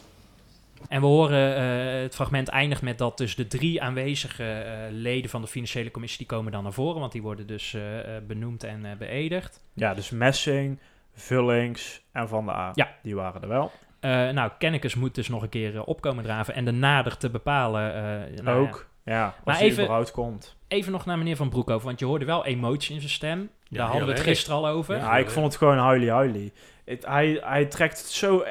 [0.89, 1.63] En we horen,
[1.97, 5.91] uh, het fragment eindigt met dat dus de drie aanwezige uh, leden van de financiële
[5.91, 7.83] commissie, die komen dan naar voren, want die worden dus uh,
[8.27, 9.65] benoemd en beëdigd.
[9.75, 10.79] Ja, dus Messing,
[11.15, 12.71] Vullings en Van der A.
[12.75, 12.89] Ja.
[13.03, 13.73] Die waren er wel.
[14.33, 17.83] nou, Kennekes moet dus nog een keer opkomen draven en de nader te bepalen.
[18.45, 20.57] nou, Ook, ja, ja maar even, eruit komt.
[20.69, 23.51] Even nog naar meneer Van Broekhoven, want je hoorde wel emotie in zijn stem.
[23.69, 24.97] Ja, Daar hadden we het gisteren al over.
[24.97, 26.53] Ja, ik vond het gewoon huilie-huilie.
[26.85, 28.45] Het- Hij, hij trekt het zo...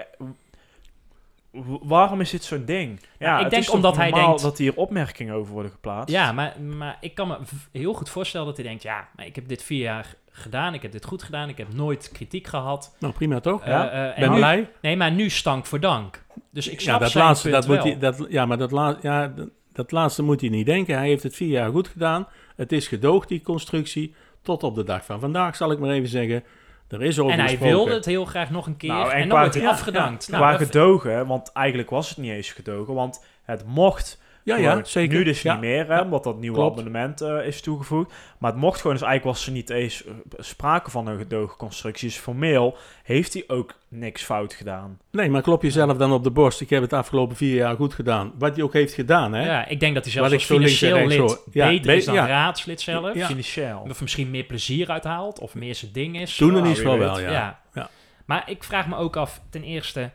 [1.82, 3.00] Waarom is dit zo'n ding?
[3.20, 6.16] Ja, ik het denk omdat hij denkt- dat hier opmerkingen over worden geplaatst.
[6.16, 7.38] Ja, maar, maar ik kan me
[7.72, 8.84] heel goed voorstellen dat hij denkt...
[8.84, 11.50] ja, maar ik heb dit vier jaar gedaan, ik heb dit goed gedaan...
[11.50, 12.96] ik heb nooit kritiek gehad.
[13.00, 13.62] Nou, prima toch?
[13.62, 13.90] Eh, ja.
[13.90, 14.70] eh, en ben nu- blij.
[14.82, 16.24] Nee, maar nu stank voor dank.
[16.52, 17.86] Dus ik snap Ja, dat zijn laatste, punt dat moet wel.
[17.86, 20.98] hij, dat, ja, maar dat, la, ja, dat, dat laatste moet hij niet denken.
[20.98, 22.28] Hij heeft het vier jaar goed gedaan.
[22.56, 24.16] Het is gedoogd, die constructie.
[24.42, 26.44] Tot op de dag van vandaag, zal ik maar even zeggen.
[26.92, 27.76] Er is over En hij gesproken.
[27.76, 30.26] wilde het heel graag nog een keer Nou, en en, dan qua- wordt hij afgedankt.
[30.26, 34.56] Qua Nou, dat- gedogen, want eigenlijk was het niet eens gedogen, want het mocht Ja,
[34.56, 35.18] ja, zeker.
[35.18, 35.52] Nu dus Ja.
[35.52, 36.72] niet meer, hè, omdat dat nieuwe Klopt.
[36.72, 38.14] abonnement eh, is toegevoegd.
[38.40, 41.58] Maar het mocht gewoon, dus eigenlijk was er niet eens eh, sprake van een gedogen
[41.58, 42.08] constructie.
[42.08, 45.00] Dus formeel heeft hij ook niks fout gedaan.
[45.12, 46.62] Nee, maar klop jezelf dan op de borst.
[46.62, 48.32] Ik heb het afgelopen vier jaar goed gedaan.
[48.38, 49.46] Wat hij ook heeft gedaan, hè?
[49.46, 51.44] Ja, ik denk dat hij zelfs als financieel lid.
[51.52, 52.28] Ja, beter be- is dan ja.
[52.28, 53.14] raadslid zelf.
[53.16, 53.26] Ja.
[53.28, 53.86] Financieel.
[53.90, 56.36] Of misschien meer plezier uithaalt, of meer zijn ding is.
[56.36, 57.32] Toen in ieder geval wel, ja.
[57.32, 57.60] Ja.
[57.74, 57.90] Ja.
[58.26, 60.10] Maar ik vraag me ook af, ten eerste,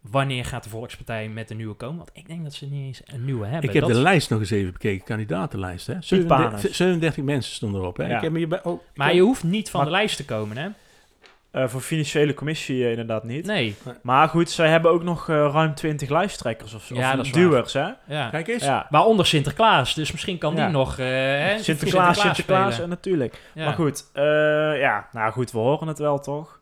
[0.00, 1.96] wanneer gaat de Volkspartij met een nieuwe komen?
[1.96, 3.68] Want ik denk dat ze niet eens een nieuwe hebben.
[3.68, 5.86] Ik heb Dat- de lijst nog eens even bekeken, kandidatenlijst.
[5.86, 5.92] Hè?
[5.92, 6.08] Panus.
[6.08, 7.96] 37, 37 mensen stonden erop.
[7.96, 8.02] Hè?
[8.02, 8.08] Ja.
[8.08, 10.16] Ik heb hem hierbij, oh, ik Maar heb- je hoeft niet van Maar- de lijst
[10.16, 10.68] te komen, hè?
[11.50, 13.46] Eh, voor financiële commissie eh, inderdaad niet.
[13.46, 13.76] Nee.
[14.02, 17.30] Maar goed, zij hebben ook nog eh, ruim 20 lijsttrekkers of, Ja, of dat is
[17.30, 17.40] waar.
[17.42, 17.88] duwers, hè?
[18.06, 18.28] Ja.
[18.30, 18.64] Kijk eens.
[18.64, 18.86] Ja.
[18.90, 23.40] Waaronder Sinterklaas, dus misschien kan die nog hè, Sinterklaas, Sinterklaas, en natuurlijk.
[23.54, 23.64] Ja.
[23.64, 24.22] Maar goed, eh,
[24.80, 26.58] ja, nou goed, we horen het wel toch?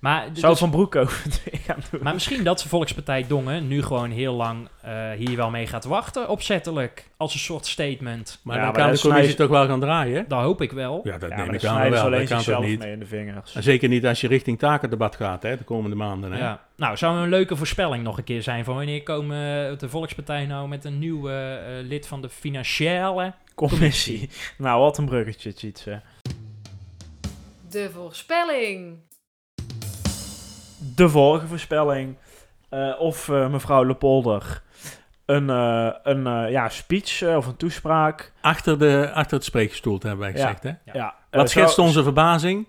[0.00, 2.00] Maar, Zou dus- Van Broek ook het weer gaan doen?
[2.02, 5.84] maar misschien dat de Volkspartij Dongen nu gewoon heel lang eh, hier wel mee gaat
[5.84, 8.40] wachten, opzettelijk, als een soort statement.
[8.42, 10.24] Maar Ja, dan maar kan de commissie toch wel gaan draaien?
[10.28, 11.00] Dat hoop ik wel.
[11.04, 12.00] Ja, dat ja, neem ik aan wel.
[12.04, 12.78] alleen Dat kan toch zichzelf niet?
[12.78, 13.54] mee in de vingers.
[13.54, 16.32] En zeker niet als je richting takendebat gaat, hè, de komende maanden.
[16.32, 16.38] Hè?
[16.38, 16.60] Ja.
[16.76, 19.36] Nou, zou een leuke voorspelling nog een keer zijn van wanneer komen
[19.70, 24.30] eh, de Volkspartij nou met een nieuw eh, eh, lid van de financiële Commissie.
[24.58, 26.00] nou, wat een bruggetje, Tjitse.
[27.70, 28.96] De voorspelling.
[30.94, 32.16] De vorige voorspelling.
[32.68, 34.62] eh, of eh, mevrouw Lepolder
[35.26, 38.32] een, eh, een eh, ja, speech of een toespraak.
[38.40, 40.34] Achter, de, achter het spreekgestoel hebben wij Ja.
[40.34, 40.92] gezegd, hè?
[40.98, 41.14] Ja.
[41.30, 42.66] Wat schetst zou- onze verbazing?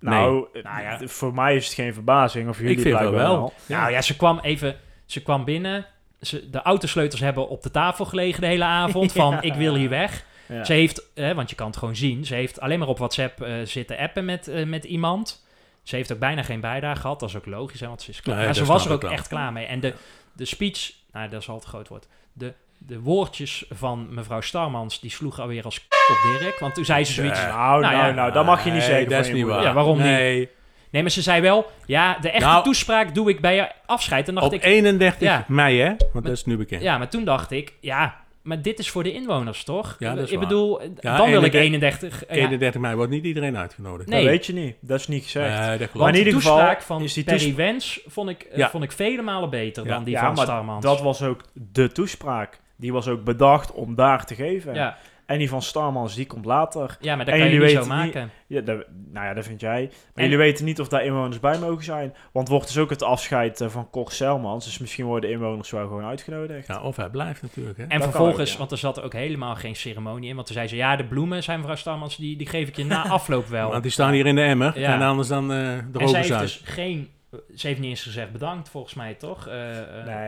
[0.00, 0.62] Nou, Nee.
[0.62, 0.98] Nou ja.
[1.08, 2.48] voor mij is het geen verbazing.
[2.48, 3.10] Of jullie Ik vind wel.
[3.12, 3.52] wel.
[3.66, 3.78] Ja.
[3.78, 4.76] Nou ja, ze kwam even,
[5.06, 5.86] ze kwam binnen.
[6.20, 9.40] Ze, de autosleutels hebben op de tafel gelegen de hele avond van Ja.
[9.40, 10.24] ik wil hier weg.
[10.48, 10.64] Ja.
[10.64, 13.40] Ze heeft, hè, want je kan het gewoon zien, ze heeft alleen maar op WhatsApp
[13.42, 15.43] eh, zitten appen met, met iemand.
[15.84, 18.20] Ze heeft ook bijna geen bijdrage gehad, dat is ook logisch, hè, want ze is
[18.20, 18.36] klaar.
[18.36, 19.66] Nee, maar ze was er ook echt klaar mee.
[19.66, 19.94] En de,
[20.32, 25.00] de speech, nou dat is al te groot woord, de, de woordjes van mevrouw Starmans,
[25.00, 26.58] die sloegen alweer als k- op Dirk.
[26.58, 27.48] Want toen zei ze zoiets, Nee.
[27.48, 28.12] Nou, Nou nou, ja.
[28.12, 29.08] nou, dat mag je niet Nee, zeggen.
[29.08, 29.62] dat is niet waar.
[29.62, 30.06] Ja, waarom niet?
[30.06, 31.02] nee.
[31.02, 34.28] maar ze zei wel, ja, de echte Nou, toespraak doe ik bij je afscheid.
[34.28, 35.44] En dacht Op ik, 31 Ja.
[35.48, 35.92] mei, hè?
[36.12, 36.82] Want dat is nu bekend.
[36.82, 39.96] Ja, maar toen dacht ik, ja, maar dit is voor de inwoners, toch?
[39.98, 40.46] Ja, dat is ik waar.
[40.48, 42.20] bedoel, Ja, dan wil ik 31 31...
[42.28, 44.08] ja, 31 mei wordt niet iedereen uitgenodigd.
[44.08, 44.20] Nee.
[44.22, 44.76] Dat weet je niet.
[44.80, 45.58] Dat is niet gezegd.
[45.66, 48.42] Nee, dat Maar in de ieder geval toespraak van is die Perry Wens vond ik,
[48.42, 48.70] eh, Ja.
[48.70, 49.90] vond ik vele malen beter Ja.
[49.94, 50.84] dan die Ja, van maar Starmans.
[50.84, 52.60] Dat was ook de toespraak.
[52.76, 54.74] Die was ook bedacht om daar te geven.
[54.74, 54.96] ja.
[55.26, 56.96] En die van Starmans, die komt later.
[57.00, 58.30] Ja, maar dat En kan je jullie niet zo weten niet- maken.
[58.46, 59.82] Ja, dat, nou ja, dat vind jij.
[59.82, 62.14] Maar En- jullie weten niet of daar inwoners bij mogen zijn.
[62.32, 64.64] Want wordt dus ook het afscheid eh, van Cor Selmans.
[64.64, 66.66] Dus misschien worden inwoners wel gewoon uitgenodigd.
[66.66, 67.76] Ja, of hij blijft natuurlijk.
[67.76, 67.82] Hè?
[67.84, 68.58] En Dat vervolgens, ook, ja.
[68.58, 70.34] want er zat ook helemaal geen ceremonie in.
[70.34, 72.84] Want toen zei ze, ja, de bloemen zijn mevrouw Starmans, die, die geef ik je
[72.84, 73.70] na afloop wel.
[73.70, 74.94] Want die staan hier in de emmer Ja.
[74.94, 77.08] en anders dan eh de en zij rovers heeft dus geen...
[77.54, 79.46] Ze heeft niet eens gezegd bedankt, volgens mij, toch?
[79.46, 79.78] Eh,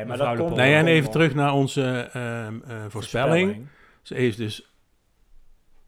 [0.00, 0.56] eh, maar dat komt-.
[0.56, 3.66] Nee, en even terug naar onze ehm, eh, voorspelling.
[4.02, 4.70] Ze is dus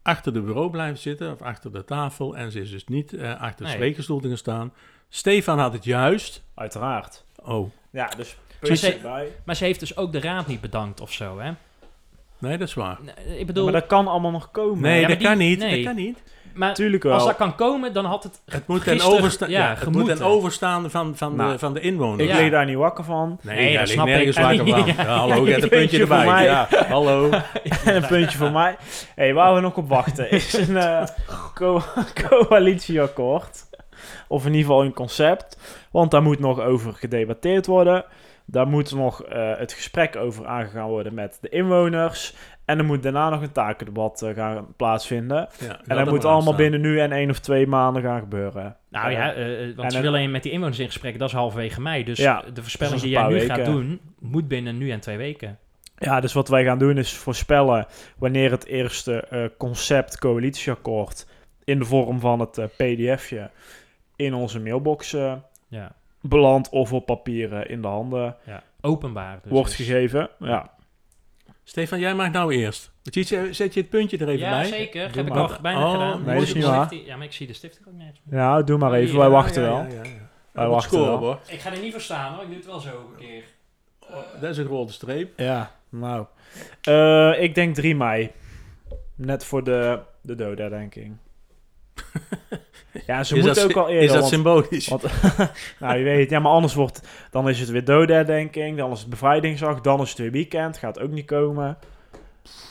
[0.09, 3.41] achter de bureau blijven zitten, of achter de tafel, en ze is dus niet eh,
[3.41, 3.73] achter de Nee.
[3.73, 4.73] spreekgestoelte gaan staan.
[5.09, 6.43] Stefan had het juist.
[6.55, 7.23] Uiteraard.
[7.43, 9.27] Oh, Ja, dus Maar ze-.
[9.45, 11.51] Maar ze heeft dus ook de raad niet bedankt of zo, hè?
[12.37, 12.97] nee, dat is waar.
[13.01, 14.81] Nee, Ik Ja, bedoel, maar dat kan allemaal nog komen.
[14.81, 15.59] Nee, ja, dat die- kan niet.
[15.59, 15.75] nee.
[15.83, 16.23] Dat kan niet.
[16.59, 17.13] Maar Tuurlijk wel.
[17.13, 19.93] als dat kan komen, dan had het Het moet ten, oversta ja, ja, het moet
[19.93, 20.25] ten gemoeten.
[20.25, 22.23] overstaande van, van, Nou, de, van de inwoners.
[22.23, 22.35] Ik Ja.
[22.37, 23.39] leed daar niet wakker van.
[23.41, 24.13] Nee, Nee, daar dat ligt snap ik.
[24.13, 24.85] nergens wakker van.
[25.05, 25.15] Ja.
[25.17, 26.25] Hallo, je hebt een Puntje erbij.
[26.25, 26.43] mij.
[26.43, 27.29] Ja, hallo.
[27.29, 28.75] en een puntje voor mij.
[29.15, 31.03] hey, waar we nog op wachten is een eh,
[31.53, 31.83] co-
[32.29, 33.67] coalitieakkoord.
[34.27, 35.57] Of in ieder geval een concept.
[35.91, 38.05] Want daar moet nog over gedebatteerd worden.
[38.45, 42.33] Daar moet nog eh, het gesprek over aangegaan worden met de inwoners.
[42.69, 45.49] En er moet daarna nog een takendebat eh, gaan plaatsvinden.
[45.59, 48.75] Ja, En dat moet allemaal binnen nu en één of twee maanden gaan gebeuren.
[48.89, 51.33] Nou ja, eh, eh, want ze een- willen met die inwoners in gesprek, dat is
[51.35, 52.03] halverwege mei.
[52.03, 54.99] Dus Ja, de voorspelling dus die een jij nu gaat doen, moet binnen nu en
[54.99, 55.57] twee weken.
[55.97, 57.85] Ja, dus wat wij gaan doen is voorspellen
[58.17, 61.27] wanneer het eerste eh, concept coalitieakkoord
[61.63, 63.49] in de vorm van het pdfje
[64.15, 65.33] in onze mailbox eh,
[65.67, 65.91] Ja,
[66.21, 68.63] belandt of op papier eh, in de handen ja.
[68.81, 69.39] openbaar.
[69.43, 70.29] Dus wordt dus- gegeven.
[70.39, 70.77] Ja.
[71.69, 72.91] Stefan, jij mag nou eerst.
[73.03, 74.65] Zet je, zet je het puntje er even Ja, bij?
[74.65, 75.07] zeker.
[75.11, 76.23] Doe Heb ik al bijna Oh, gedaan.
[76.23, 76.95] nee, is ik niet waar.
[76.95, 78.39] Ja, maar ik zie de stift ook nergens meer.
[78.39, 79.15] ja, doe maar Oh, even.
[79.17, 79.77] wij ja, wachten ja, wel.
[79.77, 80.29] ja, ja, ja.
[80.51, 81.07] Wij wachten wel.
[81.07, 81.51] scorebord.
[81.51, 83.43] Ik ga er niet voor staan hoor, ik doe het wel zo een keer.
[84.41, 85.39] Dat is een rode streep.
[85.39, 86.25] Ja, nou.
[86.81, 88.31] Eh, ik denk 3 mei.
[89.15, 91.17] Net voor de, de doodherdenking.
[93.07, 94.03] ja, ze is moeten dat, ook al eerder.
[94.03, 94.87] Is dat want- symbolisch?
[94.87, 95.03] Want,
[95.79, 99.09] nou, je weet, ja, maar anders wordt, dan is het weer doodherdenking, dan is het
[99.09, 101.77] bevrijdingsdag, dan is het weer weekend, gaat ook niet komen.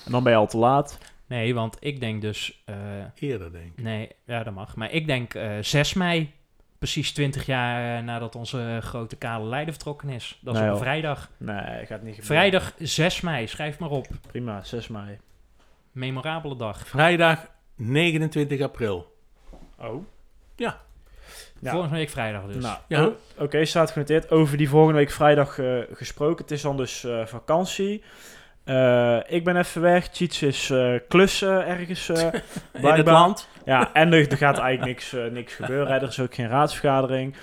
[0.04, 0.98] En dan ben je al te laat.
[1.26, 2.62] Nee, want ik denk dus...
[2.64, 2.74] eh,
[3.14, 3.82] Eerder, denk ik.
[3.84, 4.76] nee, ja dat mag.
[4.76, 6.32] Maar ik denk eh 6 mei,
[6.78, 10.38] precies 20 jaar eh, nadat onze grote kale leider vertrokken is.
[10.40, 11.30] Dat is Nee, op een vrijdag.
[11.36, 12.24] Nee, gaat niet gebeuren.
[12.24, 14.06] Vrijdag 6 mei, schrijf maar op.
[14.26, 15.18] Prima, 6 mei.
[15.92, 16.86] Memorabele dag.
[16.88, 19.16] Vrijdag 29 april.
[19.80, 20.04] Oh.
[20.56, 20.80] Ja.
[21.60, 21.70] Ja.
[21.70, 22.62] Volgende week vrijdag dus.
[22.62, 23.06] Nou, Ja.
[23.06, 24.30] oh, oké, staat genoteerd.
[24.30, 26.42] Over die volgende week vrijdag eh, gesproken.
[26.42, 28.02] Het is dan dus eh, vakantie.
[28.64, 30.08] Eh, ik ben even weg.
[30.12, 32.42] Cheats is eh, klussen ergens eh, In het
[32.80, 33.14] blijkbaar.
[33.14, 33.48] land.
[33.64, 35.86] Ja, en er, er gaat eigenlijk niks, niks gebeuren.
[35.92, 35.94] hè.
[36.00, 37.34] Er is ook geen raadsvergadering.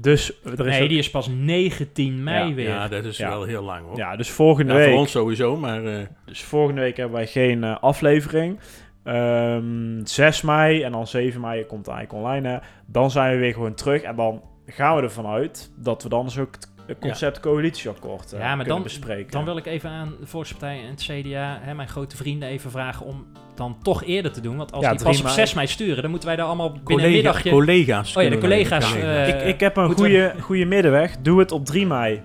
[0.00, 2.68] Dus er is nee, ook- die is pas 19 mei Ja, weer.
[2.68, 3.28] Ja, dat is Ja.
[3.28, 3.96] wel heel lang hoor.
[3.96, 4.88] ja, dus volgende Ja, week.
[4.90, 8.58] voor ons sowieso, maar eh, Dus volgende week hebben wij geen aflevering.
[9.04, 12.48] Ehm 6 mei en dan 7 mei komt eigenlijk online.
[12.48, 12.58] Hè.
[12.86, 14.02] Dan zijn we weer gewoon terug.
[14.02, 16.54] En dan gaan we ervan uit dat we dan dus ook
[16.86, 19.30] het concept coalitieakkoord eh Ja, maar kunnen dan- bespreken.
[19.30, 22.70] Dan wil ik even aan de Volkspartij en het CDA, hè, mijn grote vrienden, even
[22.70, 24.56] vragen om dan toch eerder te doen.
[24.56, 25.36] Want als Ja, die 3 pas op mei.
[25.36, 27.50] 6 mei sturen, dan moeten wij daar allemaal binnen een collega, middagje...
[27.50, 28.16] collega's.
[28.16, 31.16] Oh ja, de collega's, eh, ik, ik heb een we- goede, goede middenweg.
[31.16, 32.22] Doe het op 3 mei.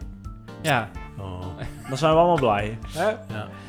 [0.62, 1.46] Ja, Oh,
[1.90, 2.78] Dan zijn we allemaal blij.
[2.94, 3.04] Hè?
[3.04, 3.18] ja.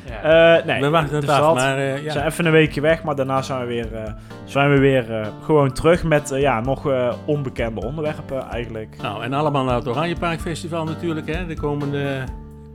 [0.05, 0.57] ja.
[0.57, 2.11] Eh, nee, we wachten het dus af, maar eh, We ja.
[2.11, 4.13] zijn even een weekje weg, maar daarna zijn we weer, eh,
[4.43, 8.95] zijn we weer eh, gewoon terug met ja, nog eh, onbekende onderwerpen eigenlijk.
[9.01, 12.23] Nou, en allemaal naar het Oranje Park Festival natuurlijk, hè, de komende,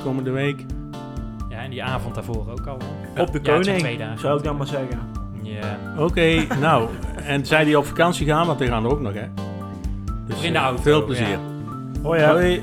[0.03, 0.64] komende week.
[1.49, 2.78] ja, en die avond daarvoor ook al.
[3.18, 4.99] Op de koning, zou ik dan maar zeggen.
[5.42, 5.78] Ja.
[5.99, 6.88] Oké, nou,
[7.24, 9.26] en zij die op vakantie gaan, want die gaan er ook nog, hè.
[10.26, 11.28] Dus in de auto, veel plezier.
[11.28, 11.38] ja.
[12.03, 12.22] Hoi.
[12.24, 12.62] Hoi.